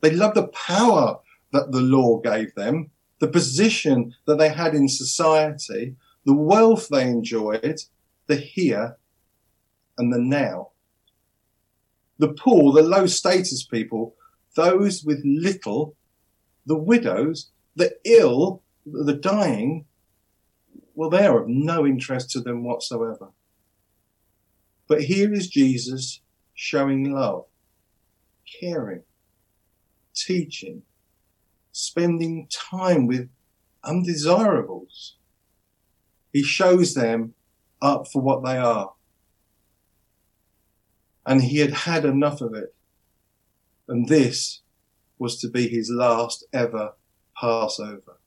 They 0.00 0.10
loved 0.10 0.36
the 0.36 0.48
power 0.48 1.18
that 1.52 1.72
the 1.72 1.80
law 1.80 2.20
gave 2.20 2.54
them, 2.54 2.90
the 3.18 3.28
position 3.28 4.14
that 4.26 4.38
they 4.38 4.48
had 4.48 4.74
in 4.74 4.88
society, 4.88 5.94
the 6.24 6.34
wealth 6.34 6.88
they 6.88 7.02
enjoyed, 7.02 7.80
the 8.26 8.36
here 8.36 8.96
and 9.98 10.12
the 10.12 10.18
now. 10.18 10.70
The 12.18 12.32
poor, 12.32 12.72
the 12.72 12.82
low 12.82 13.06
status 13.06 13.64
people, 13.64 14.14
those 14.54 15.04
with 15.04 15.20
little, 15.24 15.96
the 16.66 16.76
widows, 16.76 17.50
the 17.76 17.92
ill, 18.04 18.62
the 18.86 19.14
dying, 19.14 19.86
well, 20.94 21.10
they're 21.10 21.38
of 21.38 21.48
no 21.48 21.86
interest 21.86 22.30
to 22.30 22.40
them 22.40 22.64
whatsoever. 22.64 23.28
But 24.88 25.02
here 25.02 25.32
is 25.32 25.48
Jesus 25.48 26.20
showing 26.62 27.12
love, 27.12 27.44
caring, 28.60 29.02
teaching, 30.14 30.80
spending 31.72 32.46
time 32.48 33.08
with 33.08 33.28
undesirables. 33.82 35.16
He 36.32 36.44
shows 36.44 36.94
them 36.94 37.34
up 37.82 38.06
for 38.12 38.22
what 38.22 38.44
they 38.44 38.56
are. 38.56 38.92
And 41.26 41.42
he 41.42 41.58
had 41.58 41.72
had 41.72 42.04
enough 42.04 42.40
of 42.40 42.54
it. 42.54 42.72
And 43.88 44.08
this 44.08 44.60
was 45.18 45.40
to 45.40 45.48
be 45.48 45.66
his 45.66 45.90
last 45.90 46.44
ever 46.52 46.92
Passover. 47.36 48.20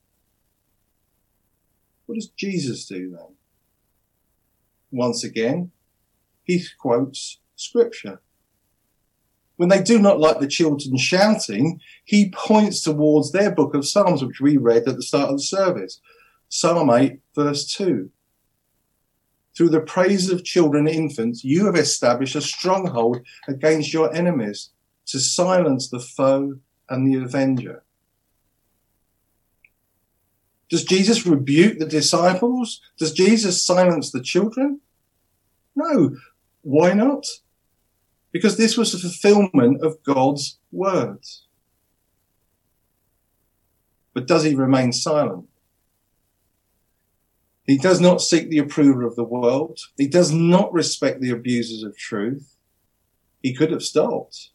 What 2.04 2.16
does 2.16 2.28
Jesus 2.28 2.84
do 2.84 3.12
then? 3.12 3.34
Once 4.90 5.24
again, 5.24 5.70
he 6.44 6.62
quotes 6.78 7.40
scripture. 7.56 8.20
When 9.56 9.70
they 9.70 9.82
do 9.82 9.98
not 9.98 10.20
like 10.20 10.38
the 10.38 10.46
children 10.46 10.96
shouting, 10.98 11.80
he 12.04 12.30
points 12.30 12.82
towards 12.82 13.32
their 13.32 13.50
book 13.50 13.74
of 13.74 13.86
Psalms, 13.86 14.22
which 14.22 14.40
we 14.40 14.56
read 14.56 14.86
at 14.86 14.96
the 14.96 15.02
start 15.02 15.30
of 15.30 15.36
the 15.36 15.42
service. 15.42 16.00
Psalm 16.48 16.90
8, 16.90 17.20
verse 17.34 17.66
2. 17.72 18.10
Through 19.56 19.70
the 19.70 19.80
praise 19.80 20.30
of 20.30 20.44
children 20.44 20.86
and 20.86 20.94
infants, 20.94 21.42
you 21.42 21.64
have 21.64 21.76
established 21.76 22.36
a 22.36 22.42
stronghold 22.42 23.20
against 23.48 23.94
your 23.94 24.14
enemies 24.14 24.70
to 25.06 25.18
silence 25.18 25.88
the 25.88 26.00
foe 26.00 26.58
and 26.90 27.06
the 27.06 27.18
avenger. 27.18 27.82
Does 30.68 30.84
Jesus 30.84 31.24
rebuke 31.24 31.78
the 31.78 31.86
disciples? 31.86 32.82
Does 32.98 33.12
Jesus 33.12 33.64
silence 33.64 34.10
the 34.10 34.20
children? 34.20 34.80
No. 35.74 36.16
Why 36.62 36.92
not? 36.92 37.24
Because 38.36 38.58
this 38.58 38.76
was 38.76 38.92
the 38.92 38.98
fulfillment 38.98 39.82
of 39.82 40.02
God's 40.02 40.58
words. 40.70 41.46
But 44.12 44.26
does 44.26 44.44
he 44.44 44.54
remain 44.54 44.92
silent? 44.92 45.48
He 47.64 47.78
does 47.78 47.98
not 47.98 48.20
seek 48.20 48.50
the 48.50 48.58
approval 48.58 49.06
of 49.06 49.16
the 49.16 49.24
world. 49.24 49.78
He 49.96 50.06
does 50.06 50.32
not 50.32 50.70
respect 50.70 51.22
the 51.22 51.30
abusers 51.30 51.82
of 51.82 51.96
truth. 51.96 52.58
He 53.42 53.54
could 53.54 53.70
have 53.70 53.82
stopped. 53.82 54.50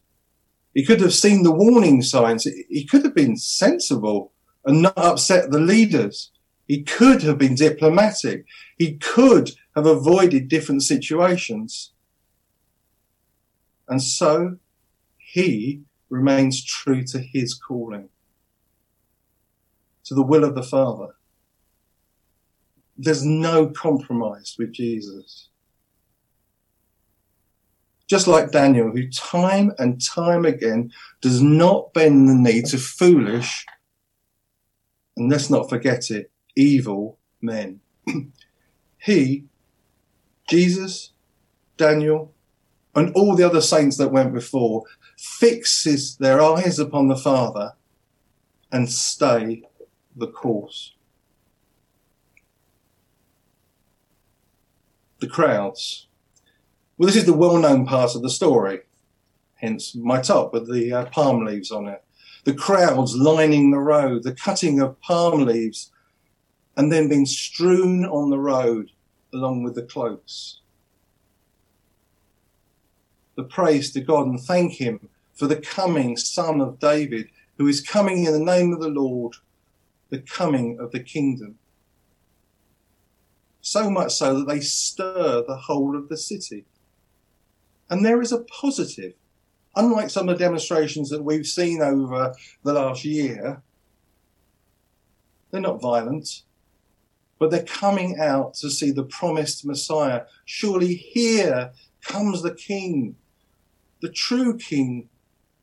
He 0.74 0.84
could 0.84 1.00
have 1.00 1.12
seen 1.12 1.42
the 1.42 1.50
warning 1.50 2.02
signs. 2.02 2.44
He 2.44 2.86
could 2.88 3.04
have 3.04 3.16
been 3.16 3.36
sensible 3.36 4.32
and 4.64 4.82
not 4.82 4.96
upset 4.96 5.50
the 5.50 5.58
leaders. 5.58 6.30
He 6.68 6.84
could 6.84 7.22
have 7.22 7.36
been 7.36 7.56
diplomatic. 7.56 8.44
He 8.78 8.94
could 8.98 9.50
have 9.74 9.86
avoided 9.86 10.46
different 10.46 10.84
situations. 10.84 11.92
And 13.88 14.02
so 14.02 14.58
he 15.18 15.82
remains 16.10 16.64
true 16.64 17.02
to 17.04 17.18
his 17.18 17.54
calling, 17.54 18.08
to 20.04 20.14
the 20.14 20.22
will 20.22 20.44
of 20.44 20.54
the 20.54 20.62
Father. 20.62 21.14
There's 22.96 23.24
no 23.24 23.68
compromise 23.68 24.56
with 24.58 24.72
Jesus. 24.72 25.48
Just 28.06 28.26
like 28.26 28.52
Daniel, 28.52 28.90
who 28.90 29.08
time 29.08 29.72
and 29.78 30.04
time 30.04 30.44
again 30.44 30.92
does 31.22 31.40
not 31.40 31.94
bend 31.94 32.28
the 32.28 32.34
knee 32.34 32.60
to 32.62 32.76
foolish, 32.76 33.64
and 35.16 35.30
let's 35.30 35.48
not 35.48 35.70
forget 35.70 36.10
it, 36.10 36.30
evil 36.54 37.18
men. 37.40 37.80
he, 38.98 39.44
Jesus, 40.46 41.12
Daniel, 41.78 42.31
and 42.94 43.12
all 43.14 43.34
the 43.34 43.44
other 43.44 43.60
saints 43.60 43.96
that 43.96 44.12
went 44.12 44.34
before 44.34 44.84
fixes 45.16 46.16
their 46.16 46.40
eyes 46.40 46.78
upon 46.78 47.08
the 47.08 47.16
Father 47.16 47.72
and 48.70 48.90
stay 48.90 49.62
the 50.14 50.26
course. 50.26 50.94
The 55.20 55.28
crowds. 55.28 56.08
Well, 56.98 57.06
this 57.06 57.16
is 57.16 57.26
the 57.26 57.32
well 57.32 57.58
known 57.58 57.86
part 57.86 58.14
of 58.14 58.22
the 58.22 58.30
story, 58.30 58.80
hence 59.56 59.94
my 59.94 60.20
top 60.20 60.52
with 60.52 60.72
the 60.72 60.92
uh, 60.92 61.04
palm 61.06 61.44
leaves 61.44 61.70
on 61.70 61.86
it. 61.86 62.02
The 62.44 62.54
crowds 62.54 63.14
lining 63.14 63.70
the 63.70 63.78
road, 63.78 64.24
the 64.24 64.34
cutting 64.34 64.80
of 64.80 65.00
palm 65.00 65.44
leaves, 65.44 65.92
and 66.76 66.90
then 66.90 67.08
being 67.08 67.26
strewn 67.26 68.04
on 68.04 68.30
the 68.30 68.38
road 68.38 68.90
along 69.32 69.62
with 69.62 69.74
the 69.74 69.82
cloaks 69.82 70.61
the 73.36 73.44
praise 73.44 73.92
to 73.92 74.00
God 74.00 74.26
and 74.26 74.40
thank 74.40 74.74
Him 74.74 75.08
for 75.34 75.46
the 75.46 75.56
coming 75.56 76.16
Son 76.16 76.60
of 76.60 76.78
David, 76.78 77.28
who 77.58 77.66
is 77.66 77.80
coming 77.80 78.24
in 78.24 78.32
the 78.32 78.38
name 78.38 78.72
of 78.72 78.80
the 78.80 78.88
Lord, 78.88 79.34
the 80.10 80.18
coming 80.18 80.78
of 80.78 80.92
the 80.92 81.00
kingdom. 81.00 81.58
So 83.60 83.90
much 83.90 84.12
so 84.14 84.38
that 84.38 84.48
they 84.48 84.60
stir 84.60 85.44
the 85.46 85.56
whole 85.56 85.96
of 85.96 86.08
the 86.08 86.16
city. 86.16 86.64
And 87.88 88.04
there 88.04 88.20
is 88.20 88.32
a 88.32 88.44
positive. 88.44 89.14
Unlike 89.76 90.10
some 90.10 90.28
of 90.28 90.38
the 90.38 90.44
demonstrations 90.44 91.08
that 91.10 91.22
we've 91.22 91.46
seen 91.46 91.80
over 91.80 92.34
the 92.62 92.72
last 92.72 93.04
year, 93.04 93.62
they're 95.50 95.60
not 95.60 95.80
violent, 95.80 96.42
but 97.38 97.50
they're 97.50 97.64
coming 97.64 98.18
out 98.18 98.54
to 98.54 98.70
see 98.70 98.90
the 98.90 99.04
promised 99.04 99.64
Messiah. 99.64 100.22
Surely 100.44 100.94
here 100.94 101.72
comes 102.02 102.42
the 102.42 102.54
King, 102.54 103.16
the 104.02 104.10
true 104.10 104.58
King 104.58 105.08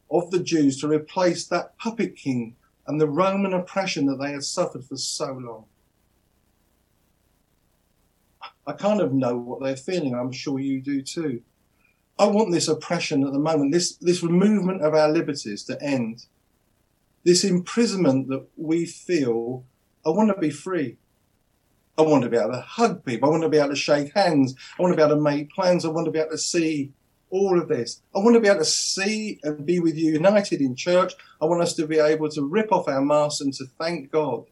of 0.10 0.32
the 0.32 0.39
Jews, 0.39 0.80
to 0.80 0.88
replace 0.88 1.45
that 1.45 1.78
puppet 1.78 2.15
king 2.15 2.56
and 2.88 2.99
the 2.99 3.08
Roman 3.08 3.54
oppression 3.54 4.08
that 4.08 4.15
they 4.15 4.32
had 4.32 4.43
suffered 4.43 4.84
for 4.84 4.97
so 4.97 5.34
long. 5.34 5.65
I 8.65 8.73
kind 8.73 9.02
of 9.02 9.13
know 9.13 9.38
what 9.38 9.62
they're 9.62 9.75
feeling. 9.75 10.15
I'm 10.15 10.32
sure 10.32 10.60
you 10.60 10.82
do 10.82 11.02
too. 11.02 11.43
I 12.17 12.25
want 12.25 12.52
this 12.52 12.67
oppression 12.67 13.23
at 13.25 13.34
the 13.34 13.39
moment, 13.39 13.71
this, 13.71 13.95
this 13.95 14.23
removement 14.23 14.82
of 14.82 14.93
our 14.93 15.10
liberties 15.10 15.63
to 15.65 15.82
end. 15.82 16.25
This 17.23 17.43
imprisonment 17.43 18.30
that 18.30 18.47
we 18.58 18.86
feel, 18.86 19.65
I 20.06 20.10
want 20.10 20.34
to 20.34 20.39
be 20.39 20.49
free. 20.49 20.97
I 21.97 22.02
want 22.02 22.23
to 22.23 22.30
be 22.30 22.38
able 22.38 22.54
to 22.54 22.62
hug 22.62 23.06
people. 23.06 23.30
I 23.30 23.32
want 23.32 23.43
to 23.43 23.49
be 23.49 23.58
able 23.58 23.69
to 23.69 23.75
shake 23.75 24.13
hands. 24.15 24.56
I 24.78 24.82
want 24.82 24.93
to 24.93 24.97
be 24.97 25.04
able 25.04 25.15
to 25.15 25.21
make 25.21 25.52
plans. 25.52 25.86
I 25.86 25.89
want 25.89 26.06
to 26.06 26.12
be 26.12 26.19
able 26.19 26.32
to 26.32 26.38
see 26.38 26.93
all 27.29 27.59
of 27.59 27.67
this. 27.67 28.01
I 28.15 28.19
want 28.19 28.35
to 28.35 28.39
be 28.39 28.47
able 28.47 28.59
to 28.59 28.65
see 28.65 29.39
and 29.43 29.65
be 29.65 29.79
with 29.79 29.95
you 29.95 30.13
united 30.13 30.61
in 30.61 30.75
church. 30.75 31.13
I 31.41 31.45
want 31.45 31.61
us 31.61 31.73
to 31.75 31.87
be 31.87 31.99
able 31.99 32.29
to 32.29 32.43
rip 32.43 32.71
off 32.71 32.87
our 32.87 33.01
masks 33.01 33.41
and 33.41 33.53
to 33.55 33.65
thank 33.77 34.11
God. 34.11 34.45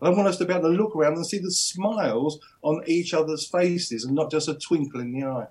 I 0.00 0.10
want 0.10 0.26
us 0.26 0.36
to 0.38 0.44
be 0.44 0.52
able 0.52 0.70
to 0.70 0.76
look 0.76 0.96
around 0.96 1.14
and 1.14 1.26
see 1.26 1.38
the 1.38 1.52
smiles 1.52 2.40
on 2.62 2.82
each 2.86 3.14
other's 3.14 3.46
faces 3.46 4.04
and 4.04 4.16
not 4.16 4.30
just 4.32 4.48
a 4.48 4.54
twinkle 4.54 5.00
in 5.00 5.12
the 5.12 5.24
eye. 5.24 5.46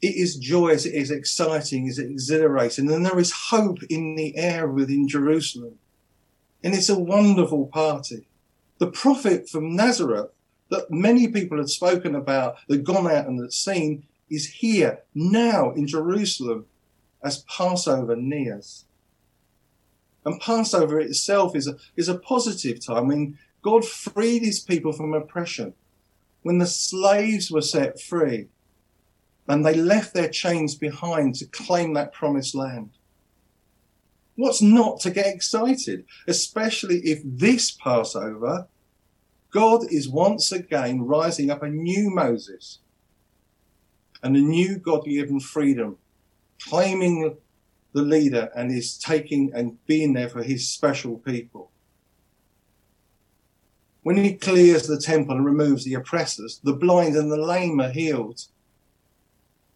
It 0.00 0.14
is 0.14 0.36
joyous, 0.36 0.86
it 0.86 0.94
is 0.94 1.10
exciting, 1.10 1.86
it 1.86 1.90
is 1.90 1.98
exhilarating, 1.98 2.88
and 2.90 3.04
there 3.04 3.18
is 3.18 3.32
hope 3.50 3.78
in 3.90 4.14
the 4.14 4.36
air 4.36 4.68
within 4.68 5.08
Jerusalem. 5.08 5.80
And 6.62 6.72
it's 6.72 6.88
a 6.88 6.98
wonderful 6.98 7.66
party. 7.66 8.28
The 8.78 8.86
prophet 8.86 9.48
from 9.48 9.74
Nazareth 9.74 10.30
that 10.70 10.90
many 10.90 11.28
people 11.28 11.58
have 11.58 11.70
spoken 11.70 12.14
about, 12.14 12.56
that 12.68 12.84
gone 12.84 13.06
out 13.10 13.26
and 13.26 13.40
had 13.40 13.52
seen, 13.52 14.04
is 14.30 14.46
here 14.46 15.00
now 15.14 15.72
in 15.72 15.86
Jerusalem 15.86 16.66
as 17.22 17.44
Passover 17.44 18.16
nears. 18.16 18.84
And 20.24 20.40
Passover 20.40 21.00
itself 21.00 21.56
is 21.56 21.66
a, 21.66 21.76
is 21.96 22.08
a 22.08 22.18
positive 22.18 22.84
time 22.84 23.08
when 23.08 23.38
God 23.62 23.84
freed 23.84 24.42
his 24.42 24.60
people 24.60 24.92
from 24.92 25.14
oppression, 25.14 25.74
when 26.42 26.58
the 26.58 26.66
slaves 26.66 27.50
were 27.50 27.62
set 27.62 28.00
free 28.00 28.48
and 29.48 29.64
they 29.64 29.74
left 29.74 30.12
their 30.12 30.28
chains 30.28 30.74
behind 30.74 31.34
to 31.36 31.46
claim 31.46 31.94
that 31.94 32.12
promised 32.12 32.54
land. 32.54 32.90
What's 34.36 34.62
not 34.62 35.00
to 35.00 35.10
get 35.10 35.26
excited, 35.26 36.04
especially 36.28 36.98
if 36.98 37.20
this 37.24 37.70
Passover, 37.70 38.68
God 39.50 39.84
is 39.90 40.08
once 40.08 40.52
again 40.52 41.02
rising 41.02 41.50
up 41.50 41.62
a 41.62 41.68
new 41.68 42.10
Moses 42.10 42.80
and 44.22 44.36
a 44.36 44.40
new 44.40 44.78
God 44.78 45.04
given 45.04 45.40
freedom, 45.40 45.96
claiming 46.60 47.36
the 47.92 48.02
leader 48.02 48.50
and 48.54 48.70
is 48.70 48.98
taking 48.98 49.50
and 49.54 49.84
being 49.86 50.12
there 50.12 50.28
for 50.28 50.42
his 50.42 50.68
special 50.68 51.18
people. 51.18 51.70
When 54.02 54.16
he 54.16 54.34
clears 54.34 54.86
the 54.86 55.00
temple 55.00 55.36
and 55.36 55.44
removes 55.44 55.84
the 55.84 55.94
oppressors, 55.94 56.60
the 56.62 56.74
blind 56.74 57.16
and 57.16 57.30
the 57.30 57.40
lame 57.40 57.80
are 57.80 57.90
healed. 57.90 58.40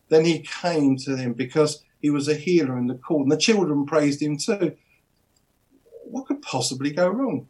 Then 0.09 0.25
he 0.25 0.41
came 0.41 0.97
to 0.99 1.17
them 1.17 1.33
because 1.33 1.83
he 2.01 2.11
was 2.11 2.29
a 2.29 2.35
healer 2.35 2.77
in 2.79 2.87
the 2.87 2.95
court, 2.95 3.23
and 3.23 3.33
the 3.33 3.37
children 3.37 3.87
praised 3.87 4.21
him 4.21 4.37
too. 4.37 4.77
What 6.05 6.27
could 6.27 6.43
possibly 6.43 6.91
go 6.91 7.09
wrong? 7.09 7.49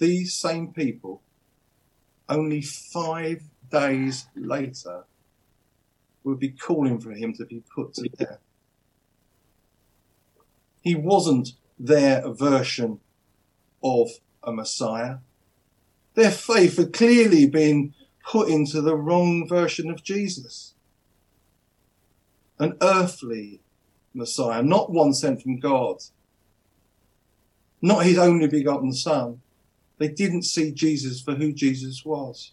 These 0.00 0.34
same 0.34 0.72
people, 0.72 1.20
only 2.26 2.62
five 2.62 3.42
days 3.70 4.26
later, 4.34 5.04
would 6.24 6.38
be 6.38 6.48
calling 6.48 6.98
for 6.98 7.12
him 7.12 7.34
to 7.34 7.44
be 7.44 7.62
put 7.74 7.92
to 7.94 8.08
death. 8.08 8.38
He 10.80 10.94
wasn't 10.94 11.50
their 11.78 12.26
version 12.32 13.00
of 13.82 14.08
a 14.42 14.52
Messiah. 14.52 15.18
Their 16.14 16.30
faith 16.30 16.78
had 16.78 16.94
clearly 16.94 17.46
been 17.46 17.94
put 18.26 18.48
into 18.48 18.80
the 18.80 18.96
wrong 18.96 19.46
version 19.46 19.90
of 19.90 20.02
Jesus 20.02 20.74
an 22.58 22.76
earthly 22.80 23.60
Messiah, 24.14 24.62
not 24.62 24.90
one 24.90 25.12
sent 25.12 25.42
from 25.42 25.58
God, 25.58 25.96
not 27.82 28.04
his 28.04 28.18
only 28.18 28.46
begotten 28.46 28.92
Son. 28.92 29.42
They 30.00 30.08
didn't 30.08 30.44
see 30.44 30.72
Jesus 30.72 31.20
for 31.20 31.34
who 31.34 31.52
Jesus 31.52 32.06
was. 32.06 32.52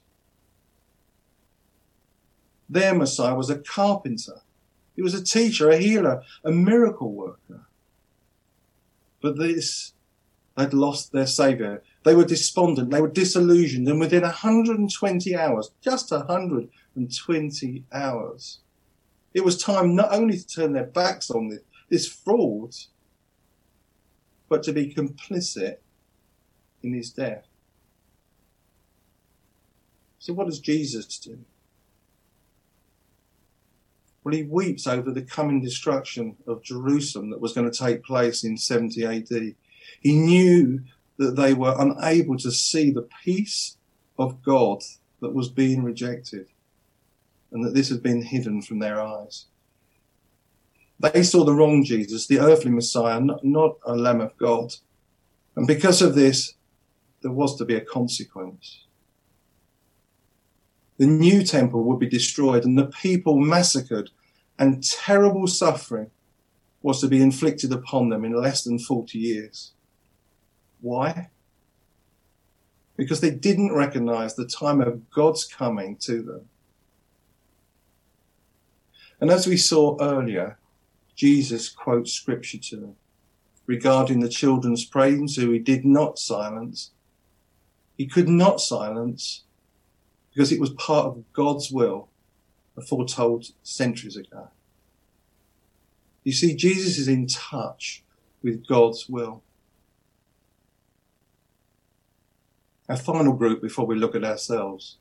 Their 2.70 2.94
Messiah 2.94 3.36
was 3.36 3.50
a 3.50 3.58
carpenter. 3.58 4.42
He 4.98 5.02
was 5.02 5.14
a 5.14 5.24
teacher, 5.24 5.70
a 5.70 5.78
healer, 5.78 6.24
a 6.44 6.52
miracle 6.52 7.14
worker. 7.14 7.66
But 9.22 9.38
this, 9.38 9.94
they'd 10.58 10.74
lost 10.74 11.14
their 11.14 11.26
Saviour. 11.26 11.82
They 12.04 12.14
were 12.14 12.26
despondent, 12.26 12.92
they 12.92 13.00
were 13.00 13.08
disillusioned, 13.08 13.88
and 13.88 14.00
within 14.02 14.24
120 14.24 15.36
hours, 15.38 15.72
just 15.82 16.12
120 16.12 17.84
hours, 17.94 18.60
it 19.34 19.46
was 19.46 19.58
time 19.58 19.96
not 19.96 20.14
only 20.14 20.38
to 20.38 20.48
turn 20.48 20.74
their 20.74 20.84
backs 20.84 21.32
on 21.32 21.48
this, 21.48 21.62
this 21.90 22.08
fraud, 22.08 22.76
but 24.50 24.64
to 24.64 24.74
be 24.74 24.94
complicit 24.94 25.78
in 26.84 26.94
his 26.94 27.10
death. 27.10 27.46
So, 30.20 30.34
what 30.34 30.48
does 30.48 30.60
Jesus 30.60 31.18
do? 31.18 31.40
Well, 34.24 34.36
he 34.36 34.44
weeps 34.44 34.88
over 34.88 35.12
the 35.12 35.22
coming 35.22 35.62
destruction 35.62 36.36
of 36.46 36.62
Jerusalem 36.62 37.30
that 37.30 37.40
was 37.40 37.54
going 37.54 37.72
to 37.72 37.78
take 37.78 38.04
place 38.04 38.44
in 38.44 38.58
70 38.58 39.06
AD. 39.06 39.56
He 40.02 40.16
knew 40.16 40.82
that 41.18 41.36
they 41.38 41.54
were 41.54 41.76
unable 41.80 42.38
to 42.40 42.52
see 42.52 42.92
the 42.92 43.08
peace 43.24 43.78
of 44.20 44.44
God 44.44 44.84
that 45.22 45.34
was 45.34 45.48
being 45.48 45.82
rejected 45.84 46.48
and 47.52 47.64
that 47.64 47.74
this 47.74 47.90
had 47.90 48.04
been 48.04 48.22
hidden 48.22 48.62
from 48.62 48.80
their 48.80 49.00
eyes. 49.00 49.46
They 51.00 51.24
saw 51.24 51.46
the 51.46 51.54
wrong 51.54 51.84
Jesus, 51.84 52.28
the 52.28 52.40
earthly 52.40 52.72
Messiah, 52.72 53.22
not, 53.22 53.46
not 53.46 53.78
a 53.86 53.96
Lamb 53.96 54.20
of 54.20 54.36
God. 54.38 54.74
And 55.56 55.66
because 55.68 56.02
of 56.02 56.16
this, 56.16 56.56
there 57.22 57.32
was 57.32 57.56
to 57.58 57.66
be 57.66 57.76
a 57.76 57.82
consequence. 57.82 58.86
The 60.98 61.06
new 61.06 61.44
temple 61.44 61.84
would 61.84 62.00
be 62.00 62.10
destroyed 62.10 62.66
and 62.66 62.78
the 62.78 62.88
people 62.88 63.38
massacred, 63.38 64.10
and 64.58 64.84
terrible 64.84 65.48
suffering 65.48 66.10
was 66.82 67.02
to 67.02 67.08
be 67.08 67.22
inflicted 67.22 67.72
upon 67.72 68.10
them 68.10 68.26
in 68.26 68.34
less 68.34 68.64
than 68.64 68.80
40 68.80 69.18
years. 69.18 69.74
Why? 70.82 71.30
Because 72.96 73.22
they 73.22 73.32
didn't 73.32 73.74
recognize 73.74 74.36
the 74.36 74.48
time 74.48 74.82
of 74.82 75.10
God's 75.12 75.46
coming 75.46 75.98
to 75.98 76.22
them. 76.24 76.50
And 79.20 79.30
as 79.30 79.48
we 79.48 79.58
saw 79.58 79.98
earlier, 80.00 80.58
Jesus 81.16 81.70
quotes 81.70 82.14
scripture 82.14 82.60
to 82.60 82.78
them 82.78 82.96
regarding 83.66 84.20
the 84.22 84.30
children's 84.30 84.86
praise 84.86 85.36
who 85.36 85.52
he 85.52 85.60
did 85.60 85.86
not 85.86 86.18
silence. 86.18 86.92
He 87.98 88.06
could 88.06 88.30
not 88.30 88.62
silence 88.62 89.44
because 90.32 90.52
it 90.52 90.60
was 90.60 90.70
part 90.72 91.08
of 91.08 91.34
God's 91.34 91.72
will, 91.72 92.10
foretold 92.88 93.48
centuries 93.64 94.16
ago. 94.16 94.50
You 96.24 96.32
see, 96.32 96.56
Jesus 96.56 97.00
is 97.00 97.08
in 97.08 97.26
touch 97.26 98.04
with 98.44 98.68
God's 98.68 99.10
will. 99.10 99.42
Our 102.88 102.98
final 102.98 103.34
group 103.34 103.62
before 103.62 103.88
we 103.88 103.96
look 103.96 104.14
at 104.14 104.24
ourselves, 104.24 104.98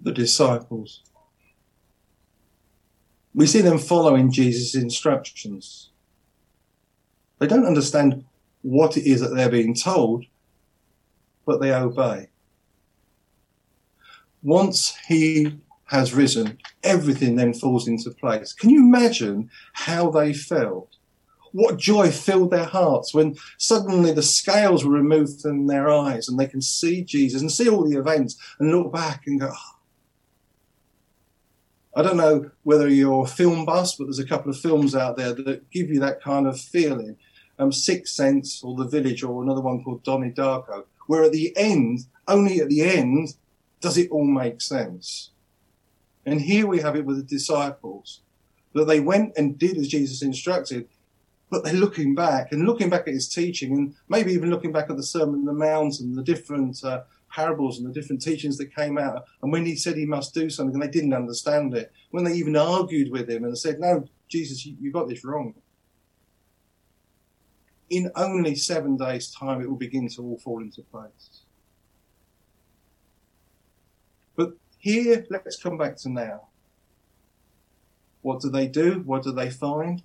the 0.00 0.12
disciples. 0.12 1.02
We 3.34 3.46
see 3.46 3.60
them 3.60 3.78
following 3.78 4.30
Jesus' 4.30 4.74
instructions. 4.74 5.90
They 7.38 7.46
don't 7.46 7.66
understand 7.66 8.24
what 8.62 8.96
it 8.96 9.06
is 9.06 9.20
that 9.20 9.34
they're 9.34 9.50
being 9.50 9.74
told, 9.74 10.24
but 11.46 11.60
they 11.60 11.72
obey. 11.72 12.28
Once 14.42 14.96
he 15.08 15.58
has 15.86 16.12
risen, 16.12 16.58
everything 16.82 17.36
then 17.36 17.54
falls 17.54 17.88
into 17.88 18.10
place. 18.10 18.52
Can 18.52 18.70
you 18.70 18.80
imagine 18.80 19.50
how 19.72 20.10
they 20.10 20.32
felt? 20.32 20.96
What 21.52 21.78
joy 21.78 22.10
filled 22.10 22.50
their 22.50 22.64
hearts 22.64 23.14
when 23.14 23.36
suddenly 23.56 24.12
the 24.12 24.22
scales 24.22 24.84
were 24.84 24.92
removed 24.92 25.40
from 25.40 25.68
their 25.68 25.88
eyes 25.88 26.28
and 26.28 26.38
they 26.38 26.46
can 26.46 26.60
see 26.60 27.02
Jesus 27.02 27.40
and 27.40 27.50
see 27.50 27.68
all 27.68 27.88
the 27.88 27.96
events 27.96 28.36
and 28.58 28.70
look 28.70 28.92
back 28.92 29.22
and 29.26 29.40
go, 29.40 29.50
oh. 29.50 29.72
I 31.94 32.02
don't 32.02 32.18
know 32.18 32.50
whether 32.62 32.88
you're 32.88 33.24
a 33.24 33.28
film 33.28 33.64
buff, 33.64 33.92
but 33.96 34.04
there's 34.04 34.18
a 34.18 34.26
couple 34.26 34.50
of 34.50 34.60
films 34.60 34.94
out 34.94 35.16
there 35.16 35.32
that 35.32 35.70
give 35.70 35.88
you 35.88 35.98
that 36.00 36.20
kind 36.20 36.46
of 36.46 36.60
feeling. 36.60 37.16
Um, 37.58 37.72
Sixth 37.72 38.12
Sense 38.12 38.62
or 38.62 38.76
The 38.76 38.84
Village 38.84 39.22
or 39.22 39.42
another 39.42 39.62
one 39.62 39.82
called 39.82 40.04
Donnie 40.04 40.30
Darko, 40.30 40.84
where 41.06 41.24
at 41.24 41.32
the 41.32 41.56
end, 41.56 42.00
only 42.28 42.60
at 42.60 42.68
the 42.68 42.82
end, 42.82 43.34
does 43.80 43.96
it 43.96 44.10
all 44.10 44.26
make 44.26 44.60
sense. 44.60 45.30
And 46.24 46.40
here 46.40 46.66
we 46.66 46.80
have 46.80 46.96
it 46.96 47.04
with 47.04 47.16
the 47.16 47.22
disciples 47.22 48.20
that 48.74 48.86
they 48.86 49.00
went 49.00 49.32
and 49.36 49.58
did 49.58 49.76
as 49.76 49.88
Jesus 49.88 50.22
instructed, 50.22 50.88
but 51.50 51.64
they're 51.64 51.72
looking 51.72 52.14
back 52.14 52.52
and 52.52 52.66
looking 52.66 52.90
back 52.90 53.06
at 53.06 53.14
his 53.14 53.28
teaching 53.28 53.72
and 53.72 53.94
maybe 54.08 54.32
even 54.32 54.50
looking 54.50 54.72
back 54.72 54.90
at 54.90 54.96
the 54.96 55.02
Sermon 55.02 55.40
on 55.40 55.44
the 55.44 55.52
Mount 55.52 56.00
and 56.00 56.16
the 56.16 56.22
different 56.22 56.82
uh, 56.84 57.02
parables 57.30 57.78
and 57.78 57.88
the 57.88 57.92
different 57.92 58.22
teachings 58.22 58.58
that 58.58 58.74
came 58.74 58.98
out. 58.98 59.24
And 59.42 59.52
when 59.52 59.64
he 59.64 59.76
said 59.76 59.96
he 59.96 60.04
must 60.04 60.34
do 60.34 60.50
something 60.50 60.74
and 60.74 60.82
they 60.82 60.90
didn't 60.90 61.14
understand 61.14 61.74
it, 61.74 61.92
when 62.10 62.24
they 62.24 62.34
even 62.34 62.56
argued 62.56 63.10
with 63.12 63.30
him 63.30 63.44
and 63.44 63.56
said, 63.56 63.78
No, 63.78 64.08
Jesus, 64.28 64.66
you, 64.66 64.76
you 64.80 64.90
got 64.90 65.08
this 65.08 65.24
wrong. 65.24 65.54
In 67.88 68.10
only 68.16 68.54
seven 68.56 68.96
days' 68.96 69.30
time, 69.30 69.60
it 69.60 69.68
will 69.68 69.76
begin 69.76 70.08
to 70.10 70.22
all 70.22 70.38
fall 70.38 70.60
into 70.60 70.82
place. 70.82 71.42
But 74.34 74.54
here, 74.78 75.24
let's 75.30 75.62
come 75.62 75.78
back 75.78 75.96
to 75.98 76.08
now. 76.08 76.48
What 78.22 78.40
do 78.40 78.50
they 78.50 78.66
do? 78.66 79.02
What 79.04 79.22
do 79.22 79.32
they 79.32 79.50
find? 79.50 80.02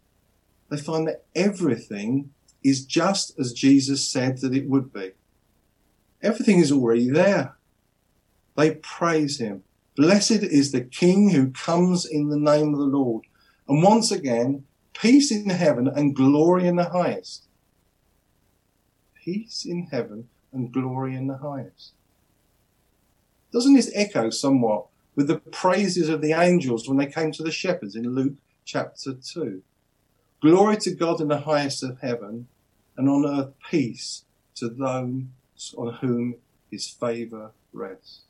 They 0.69 0.77
find 0.77 1.07
that 1.07 1.25
everything 1.35 2.31
is 2.63 2.85
just 2.85 3.37
as 3.39 3.51
Jesus 3.51 4.07
said 4.07 4.37
that 4.41 4.53
it 4.53 4.69
would 4.69 4.93
be. 4.93 5.11
Everything 6.21 6.59
is 6.59 6.71
already 6.71 7.09
there. 7.09 7.55
They 8.55 8.75
praise 8.75 9.39
him. 9.39 9.63
Blessed 9.95 10.43
is 10.43 10.71
the 10.71 10.81
King 10.81 11.31
who 11.31 11.51
comes 11.51 12.05
in 12.05 12.29
the 12.29 12.37
name 12.37 12.73
of 12.73 12.79
the 12.79 12.85
Lord. 12.85 13.25
And 13.67 13.81
once 13.81 14.11
again, 14.11 14.65
peace 14.93 15.31
in 15.31 15.49
heaven 15.49 15.87
and 15.87 16.15
glory 16.15 16.67
in 16.67 16.75
the 16.75 16.89
highest. 16.89 17.47
Peace 19.23 19.65
in 19.65 19.87
heaven 19.91 20.29
and 20.51 20.71
glory 20.71 21.15
in 21.15 21.27
the 21.27 21.37
highest. 21.37 21.93
Doesn't 23.53 23.75
this 23.75 23.91
echo 23.93 24.29
somewhat 24.29 24.87
with 25.15 25.27
the 25.27 25.37
praises 25.37 26.09
of 26.09 26.21
the 26.21 26.31
angels 26.31 26.87
when 26.87 26.97
they 26.97 27.05
came 27.05 27.31
to 27.33 27.43
the 27.43 27.51
shepherds 27.51 27.95
in 27.95 28.15
Luke 28.15 28.35
chapter 28.65 29.13
2. 29.13 29.61
Glory 30.41 30.77
to 30.77 30.91
God 30.91 31.21
in 31.21 31.27
the 31.27 31.41
highest 31.41 31.83
of 31.83 31.99
heaven, 31.99 32.47
and 32.97 33.09
on 33.09 33.25
earth 33.25 33.53
peace 33.69 34.23
to 34.55 34.69
those 34.69 35.75
on 35.77 35.93
whom 36.01 36.35
his 36.69 36.87
favour 36.87 37.51
rests. 37.73 38.21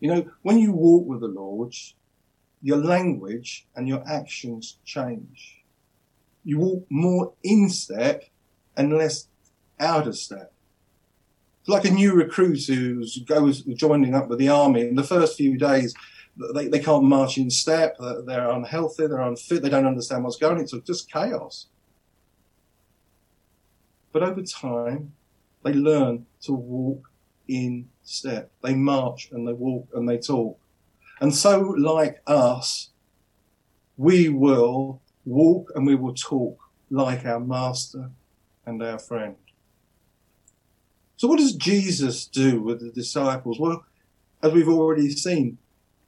You 0.00 0.14
know, 0.14 0.30
when 0.42 0.58
you 0.58 0.72
walk 0.72 1.06
with 1.06 1.20
the 1.20 1.28
Lord, 1.28 1.74
your 2.62 2.78
language 2.78 3.66
and 3.74 3.88
your 3.88 4.02
actions 4.08 4.78
change. 4.84 5.62
You 6.44 6.58
walk 6.58 6.86
more 6.88 7.32
in 7.42 7.68
step 7.68 8.24
and 8.76 8.96
less 8.96 9.28
out 9.78 10.06
of 10.06 10.16
step 10.16 10.52
like 11.66 11.84
a 11.84 11.90
new 11.90 12.14
recruit 12.14 12.64
who 12.66 13.04
goes 13.26 13.62
joining 13.62 14.14
up 14.14 14.28
with 14.28 14.38
the 14.38 14.48
army. 14.48 14.82
In 14.82 14.94
the 14.94 15.02
first 15.02 15.36
few 15.36 15.58
days, 15.58 15.94
they, 16.54 16.68
they 16.68 16.78
can't 16.78 17.04
march 17.04 17.38
in 17.38 17.50
step. 17.50 17.96
They're 17.98 18.50
unhealthy. 18.50 19.06
They're 19.06 19.20
unfit. 19.20 19.62
They 19.62 19.70
don't 19.70 19.86
understand 19.86 20.24
what's 20.24 20.36
going. 20.36 20.58
on. 20.58 20.62
It's 20.62 20.72
just 20.86 21.10
chaos. 21.10 21.66
But 24.12 24.22
over 24.22 24.42
time, 24.42 25.12
they 25.64 25.72
learn 25.72 26.26
to 26.42 26.52
walk 26.52 27.10
in 27.48 27.88
step. 28.02 28.50
They 28.62 28.74
march 28.74 29.30
and 29.32 29.46
they 29.46 29.52
walk 29.52 29.88
and 29.94 30.08
they 30.08 30.18
talk. 30.18 30.58
And 31.20 31.34
so, 31.34 31.60
like 31.60 32.20
us, 32.26 32.90
we 33.96 34.28
will 34.28 35.00
walk 35.24 35.72
and 35.74 35.86
we 35.86 35.94
will 35.94 36.14
talk 36.14 36.58
like 36.90 37.24
our 37.24 37.40
master 37.40 38.10
and 38.66 38.82
our 38.82 38.98
friend. 38.98 39.36
So, 41.16 41.28
what 41.28 41.38
does 41.38 41.54
Jesus 41.54 42.26
do 42.26 42.60
with 42.60 42.80
the 42.80 42.90
disciples? 42.90 43.58
Well, 43.58 43.84
as 44.42 44.52
we've 44.52 44.68
already 44.68 45.10
seen, 45.10 45.58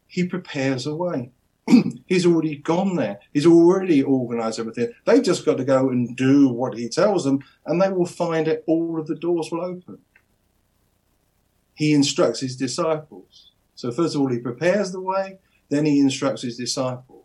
he 0.07 0.27
prepares 0.27 0.87
a 0.87 0.95
way. 0.95 1.31
He's 2.07 2.27
already 2.27 2.57
gone 2.57 2.97
there. 2.97 3.21
He's 3.33 3.47
already 3.47 4.03
organized 4.03 4.59
everything. 4.59 4.93
They've 5.07 5.23
just 5.23 5.45
got 5.45 5.59
to 5.59 5.65
go 5.65 5.89
and 5.89 6.17
do 6.17 6.49
what 6.49 6.77
he 6.77 6.89
tells 6.89 7.25
them, 7.25 7.45
and 7.65 7.81
they 7.81 7.91
will 7.91 8.07
find 8.07 8.47
that 8.47 8.65
all 8.67 8.99
of 8.99 9.07
the 9.07 9.15
doors 9.15 9.51
will 9.51 9.63
open. 9.63 9.99
He 11.75 11.93
instructs 11.93 12.41
his 12.41 12.57
disciples. 12.57 13.53
So, 13.75 13.93
first 13.93 14.15
of 14.15 14.21
all, 14.21 14.29
he 14.29 14.41
prepares 14.41 14.93
the 14.93 15.01
way, 15.01 15.39
then 15.69 15.85
he 15.87 16.01
instructs 16.01 16.43
his 16.43 16.57
disciples. 16.57 17.18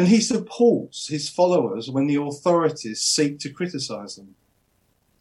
And 0.00 0.08
he 0.08 0.22
supports 0.22 1.08
his 1.08 1.28
followers 1.28 1.90
when 1.90 2.06
the 2.06 2.16
authorities 2.16 3.02
seek 3.02 3.38
to 3.40 3.50
criticize 3.50 4.16
them. 4.16 4.34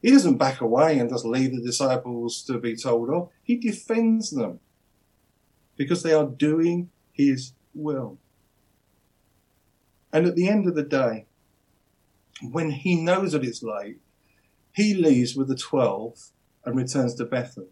He 0.02 0.10
doesn't 0.10 0.38
back 0.38 0.62
away 0.62 0.98
and 0.98 1.10
just 1.10 1.26
leave 1.26 1.52
the 1.52 1.62
disciples 1.62 2.42
to 2.44 2.58
be 2.60 2.78
told 2.78 3.10
off. 3.10 3.28
He 3.44 3.58
defends 3.58 4.32
them 4.32 4.62
because 5.76 6.02
they 6.02 6.14
are 6.14 6.26
doing 6.26 6.92
his 7.12 7.52
will. 7.74 8.20
And 10.14 10.26
at 10.26 10.38
the 10.38 10.48
end 10.48 10.66
of 10.66 10.76
the 10.76 10.84
day, 10.84 11.26
when 12.42 12.72
he 12.72 12.96
knows 12.96 13.34
that 13.34 13.44
it's 13.44 13.62
late, 13.62 14.00
he 14.74 14.94
leaves 14.94 15.36
with 15.36 15.50
the 15.50 15.58
12 15.58 16.30
and 16.64 16.78
returns 16.78 17.16
to 17.16 17.26
Bethany. 17.26 17.68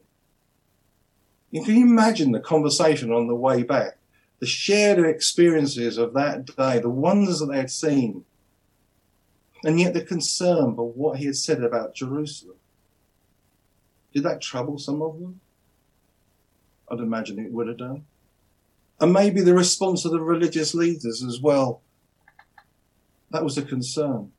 Can 1.53 1.73
you 1.73 1.85
imagine 1.85 2.33
the 2.33 2.41
conversation 2.41 3.13
on 3.13 3.27
the 3.27 3.35
way 3.35 3.63
back, 3.63 3.97
the 4.39 4.45
shared 4.45 4.99
experiences 4.99 5.97
of 5.97 6.13
that 6.13 6.45
day, 6.45 6.79
the 6.79 6.89
wonders 6.89 7.39
that 7.39 7.47
they 7.47 7.57
had 7.57 7.71
seen, 7.71 8.25
and 9.63 9.79
yet 9.79 9.93
the 9.93 10.03
concern 10.03 10.75
for 10.75 10.91
what 10.91 11.17
he 11.17 11.25
had 11.25 11.35
said 11.35 11.63
about 11.63 11.95
Jerusalem. 11.95 12.57
Did 14.13 14.23
that 14.23 14.41
trouble 14.41 14.77
some 14.77 15.01
of 15.01 15.19
them? 15.19 15.41
I'd 16.89 16.99
imagine 16.99 17.39
it 17.39 17.51
would 17.51 17.67
have 17.67 17.77
done. 17.77 18.05
And 18.99 19.13
maybe 19.13 19.41
the 19.41 19.53
response 19.53 20.05
of 20.05 20.11
the 20.11 20.21
religious 20.21 20.73
leaders 20.73 21.23
as 21.23 21.39
well. 21.41 21.81
That 23.31 23.43
was 23.43 23.57
a 23.57 23.61
concern. 23.61 24.31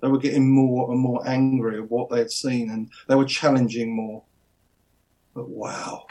They 0.00 0.08
were 0.08 0.18
getting 0.18 0.54
more 0.54 0.90
and 0.90 1.00
more 1.00 1.26
angry 1.26 1.78
at 1.78 1.90
what 1.90 2.10
they 2.10 2.18
had 2.18 2.30
seen 2.30 2.70
and 2.70 2.90
they 3.08 3.14
were 3.14 3.24
challenging 3.24 3.94
more. 3.94 4.22
But 5.34 5.48
wow, 5.48 6.06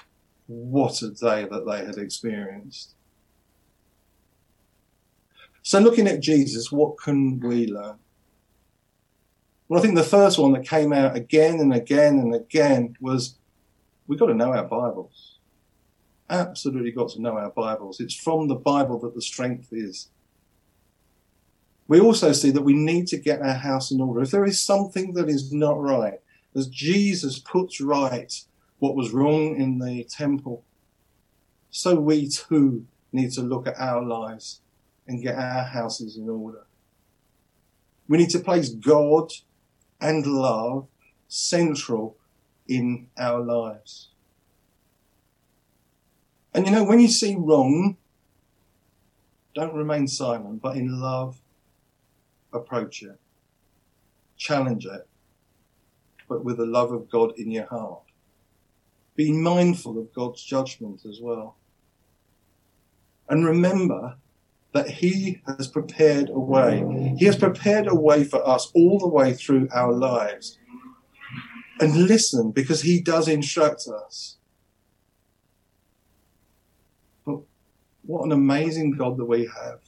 what 0.48 1.02
a 1.02 1.10
day 1.10 1.46
that 1.46 1.66
they 1.66 1.86
had 1.86 1.98
experienced. 1.98 2.96
So, 5.64 5.80
looking 5.80 6.08
at 6.08 6.22
Jesus, 6.22 6.72
what 6.72 6.98
can 6.98 7.40
we 7.40 7.68
learn? 7.68 7.98
Well, 9.68 9.80
I 9.80 9.84
think 9.84 9.96
the 9.96 10.04
first 10.04 10.40
one 10.40 10.54
that 10.54 10.68
came 10.68 10.92
out 10.92 11.16
again 11.16 11.60
and 11.60 11.74
again 11.74 12.20
and 12.20 12.34
again 12.34 12.98
was 13.00 13.36
we've 14.08 14.20
got 14.20 14.28
to 14.28 14.34
know 14.34 14.54
our 14.54 14.66
Bibles. 14.66 15.38
Absolutely 16.30 16.92
got 16.92 17.10
to 17.12 17.22
know 17.22 17.38
our 17.38 17.52
Bibles. 17.52 18.00
It's 18.00 18.16
from 18.16 18.48
the 18.48 18.56
Bible 18.56 19.00
that 19.00 19.14
the 19.14 19.22
strength 19.22 19.70
is. 19.72 20.10
We 21.88 22.00
also 22.00 22.32
see 22.32 22.52
that 22.52 22.64
we 22.64 22.74
need 22.74 23.08
to 23.08 23.18
get 23.18 23.42
our 23.42 23.54
house 23.54 23.92
in 23.92 24.02
order. 24.02 24.22
If 24.22 24.32
there 24.32 24.46
is 24.46 24.62
something 24.62 25.14
that 25.14 25.30
is 25.30 25.54
not 25.54 25.80
right, 25.80 26.22
as 26.56 26.68
Jesus 26.68 27.38
puts 27.38 27.80
right 27.80 28.34
what 28.80 28.96
was 28.96 29.12
wrong 29.12 29.58
in 29.58 29.80
the 29.80 30.06
temple, 30.06 30.64
so 31.70 31.96
we 31.96 32.28
too 32.30 32.88
need 33.12 33.32
to 33.34 33.42
look 33.42 33.68
at 33.68 33.80
our 33.80 34.02
lives 34.02 34.61
and 35.12 35.22
get 35.22 35.36
our 35.36 35.66
houses 35.66 36.16
in 36.16 36.30
order. 36.30 36.66
We 38.08 38.18
need 38.18 38.30
to 38.30 38.40
place 38.40 38.70
God 38.70 39.32
and 40.00 40.26
love 40.26 40.88
central 41.28 42.18
in 42.68 43.08
our 43.18 43.42
lives. 43.42 44.10
And 46.54 46.66
you 46.66 46.72
know, 46.72 46.86
when 46.86 47.02
you 47.02 47.10
see 47.10 47.36
wrong, 47.38 47.98
don't 49.54 49.74
remain 49.74 50.08
silent, 50.08 50.62
but 50.62 50.78
in 50.78 51.02
love, 51.02 51.42
approach 52.54 53.04
it, 53.04 53.20
challenge 54.38 54.86
it, 54.86 55.08
but 56.30 56.44
with 56.44 56.58
the 56.58 56.66
love 56.66 56.94
of 56.94 57.10
God 57.10 57.34
in 57.38 57.52
your 57.52 57.66
heart. 57.66 58.04
Be 59.16 59.34
mindful 59.34 60.00
of 60.00 60.14
God's 60.14 60.42
judgment 60.42 61.02
as 61.06 61.20
well. 61.22 61.58
And 63.28 63.46
remember 63.46 64.16
that 64.74 64.90
He 64.90 65.42
has 65.46 65.68
prepared 65.68 66.30
a 66.30 66.40
way. 66.40 67.16
He 67.18 67.26
has 67.26 67.36
prepared 67.36 67.88
a 67.88 67.96
way 67.96 68.24
for 68.24 68.48
us 68.48 68.72
all 68.74 69.00
the 69.00 69.08
way 69.08 69.34
through 69.34 69.68
our 69.74 69.92
lives. 69.92 70.58
And 71.80 72.08
listen, 72.08 72.52
because 72.52 72.82
He 72.84 73.02
does 73.02 73.28
instruct 73.28 73.88
us. 73.88 74.38
But 77.26 77.40
what 78.04 78.26
an 78.26 78.32
amazing 78.32 78.92
God 78.92 79.18
that 79.18 79.26
we 79.26 79.50
have. 79.62 79.80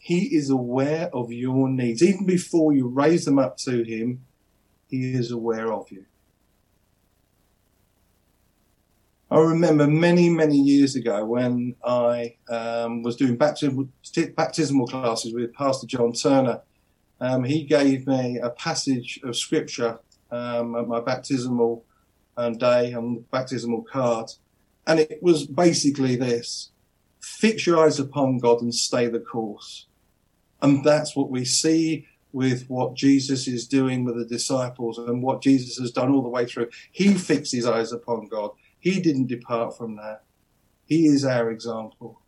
He 0.00 0.34
is 0.34 0.50
aware 0.50 1.08
of 1.14 1.32
your 1.32 1.68
needs. 1.68 2.02
Even 2.02 2.26
before 2.26 2.72
you 2.72 2.88
raise 2.88 3.24
them 3.24 3.38
up 3.38 3.56
to 3.58 3.84
Him, 3.84 4.24
He 4.88 5.12
is 5.12 5.30
aware 5.30 5.72
of 5.72 5.90
you. 5.90 6.06
I 9.32 9.38
remember 9.38 9.86
many, 9.86 10.28
many 10.28 10.58
years 10.58 10.94
ago 10.94 11.24
when 11.24 11.74
I 11.82 12.36
um, 12.50 13.02
was 13.02 13.16
doing 13.16 13.38
baptismal, 13.38 13.88
baptismal 14.36 14.86
classes 14.86 15.32
with 15.32 15.54
Pastor 15.54 15.86
John 15.86 16.12
Turner. 16.12 16.60
Um, 17.18 17.42
he 17.42 17.64
gave 17.64 18.06
me 18.06 18.40
a 18.42 18.50
passage 18.50 19.20
of 19.24 19.34
scripture 19.34 20.00
um, 20.30 20.76
at 20.76 20.86
my 20.86 21.00
baptismal 21.00 21.82
um, 22.36 22.58
day 22.58 22.92
on 22.92 23.14
the 23.14 23.20
baptismal 23.30 23.84
card. 23.84 24.28
And 24.86 25.00
it 25.00 25.22
was 25.22 25.46
basically 25.46 26.14
this 26.14 26.70
fix 27.22 27.66
your 27.66 27.82
eyes 27.82 27.98
upon 27.98 28.36
God 28.36 28.60
and 28.60 28.74
stay 28.74 29.06
the 29.06 29.20
course. 29.20 29.86
And 30.60 30.84
that's 30.84 31.16
what 31.16 31.30
we 31.30 31.46
see 31.46 32.06
with 32.32 32.66
what 32.68 32.96
Jesus 32.96 33.48
is 33.48 33.66
doing 33.66 34.04
with 34.04 34.18
the 34.18 34.26
disciples 34.26 34.98
and 34.98 35.22
what 35.22 35.40
Jesus 35.40 35.78
has 35.78 35.90
done 35.90 36.12
all 36.12 36.22
the 36.22 36.28
way 36.28 36.44
through. 36.44 36.68
He 36.90 37.14
fixed 37.14 37.52
his 37.52 37.66
eyes 37.66 37.92
upon 37.92 38.26
God. 38.26 38.50
He 38.82 39.00
didn't 39.00 39.28
depart 39.28 39.76
from 39.78 39.94
that. 39.94 40.24
He 40.86 41.06
is 41.06 41.24
our 41.24 41.52
example. 41.52 42.20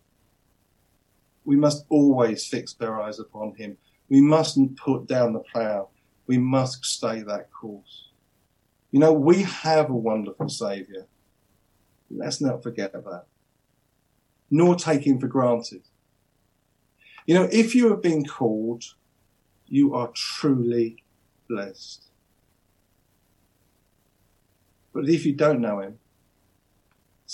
We 1.45 1.57
must 1.57 1.85
always 1.89 2.47
fix 2.47 2.77
our 2.81 3.03
eyes 3.03 3.19
upon 3.19 3.57
him. 3.57 3.77
We 4.09 4.21
mustn't 4.21 4.77
put 4.77 5.09
down 5.09 5.33
the 5.33 5.41
plough. 5.41 5.89
We 6.29 6.39
must 6.39 6.85
stay 6.85 7.23
that 7.23 7.51
course. 7.53 8.11
You 8.93 9.01
know, 9.01 9.13
we 9.13 9.43
have 9.43 9.91
a 9.91 9.95
wonderful 9.95 10.49
Saviour. 10.49 11.09
Let's 12.09 12.41
not 12.41 12.63
forget 12.63 12.93
that. 12.93 13.25
Nor 14.49 14.77
take 14.77 15.05
him 15.05 15.19
for 15.19 15.27
granted. 15.27 15.83
You 17.27 17.35
know, 17.35 17.49
if 17.51 17.75
you 17.75 17.91
have 17.91 18.01
been 18.01 18.25
called, 18.25 18.85
you 19.67 19.93
are 19.97 20.13
truly 20.15 21.03
blessed. 21.49 22.05
But 24.93 25.09
if 25.09 25.27
you 25.27 25.33
don't 25.33 25.61
know 25.61 25.81
him, 25.81 25.99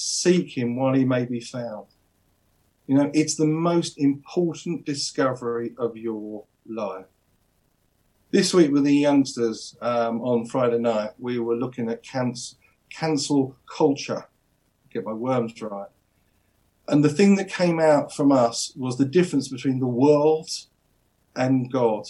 seek 0.01 0.57
him 0.57 0.77
while 0.77 0.95
he 0.95 1.05
may 1.05 1.27
be 1.27 1.41
found. 1.41 1.87
You 2.87 2.97
know, 2.97 3.11
it's 3.13 3.37
the 3.37 3.47
most 3.47 3.99
important 3.99 4.87
discovery 4.87 5.75
of 5.77 5.97
your 5.97 6.45
life. 6.67 7.05
This 8.31 8.55
week 8.55 8.73
with 8.73 8.85
the 8.85 8.95
youngsters 8.95 9.77
um, 9.83 10.23
on 10.23 10.47
Friday 10.47 10.79
night, 10.79 11.11
we 11.19 11.39
were 11.39 11.57
looking 11.57 11.91
at 11.91 12.03
cancel, 12.03 12.59
cancel 12.89 13.57
culture. 13.77 14.27
Get 14.91 15.05
my 15.05 15.13
worms 15.13 15.61
right. 15.61 15.89
And 16.89 17.05
the 17.05 17.09
thing 17.11 17.37
that 17.37 17.53
came 17.53 17.79
out 17.79 18.13
from 18.13 18.33
us 18.33 18.73
was 18.77 18.97
the 18.97 19.05
difference 19.05 19.49
between 19.49 19.81
the 19.81 19.87
world 19.87 20.49
and 21.37 21.71
God. 21.71 22.07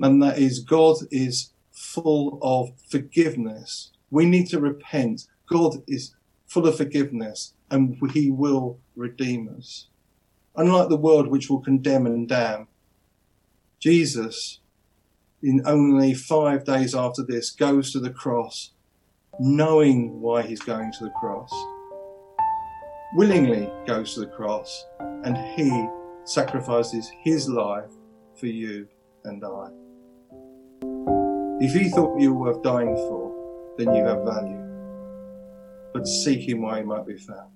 And 0.00 0.22
that 0.22 0.38
is, 0.38 0.58
God 0.60 0.96
is 1.10 1.52
full 1.70 2.38
of 2.42 2.72
forgiveness. 2.90 3.92
We 4.10 4.26
need 4.26 4.48
to 4.48 4.60
repent. 4.60 5.26
God 5.46 5.82
is 5.86 6.14
full 6.50 6.66
of 6.66 6.76
forgiveness, 6.76 7.54
and 7.70 7.96
he 8.12 8.28
will 8.28 8.80
redeem 8.96 9.48
us. 9.56 9.86
Unlike 10.56 10.88
the 10.88 10.96
world 10.96 11.28
which 11.28 11.48
will 11.48 11.60
condemn 11.60 12.06
and 12.06 12.28
damn, 12.28 12.66
Jesus, 13.78 14.58
in 15.40 15.62
only 15.64 16.12
five 16.12 16.64
days 16.64 16.92
after 16.92 17.22
this, 17.22 17.50
goes 17.50 17.92
to 17.92 18.00
the 18.00 18.10
cross, 18.10 18.72
knowing 19.38 20.20
why 20.20 20.42
he's 20.42 20.60
going 20.60 20.92
to 20.98 21.04
the 21.04 21.12
cross, 21.20 21.52
willingly 23.14 23.70
goes 23.86 24.14
to 24.14 24.20
the 24.20 24.26
cross, 24.26 24.84
and 24.98 25.36
he 25.56 25.86
sacrifices 26.24 27.12
his 27.22 27.48
life 27.48 27.92
for 28.34 28.46
you 28.46 28.88
and 29.24 29.44
I. 29.44 29.68
If 31.64 31.80
he 31.80 31.90
thought 31.90 32.18
you 32.18 32.34
were 32.34 32.52
worth 32.52 32.62
dying 32.64 32.96
for, 32.96 33.74
then 33.78 33.94
you 33.94 34.04
have 34.04 34.24
value 34.24 34.59
but 35.92 36.06
seek 36.06 36.48
him 36.48 36.62
while 36.62 36.76
he 36.76 36.82
might 36.82 37.06
be 37.06 37.16
found. 37.16 37.50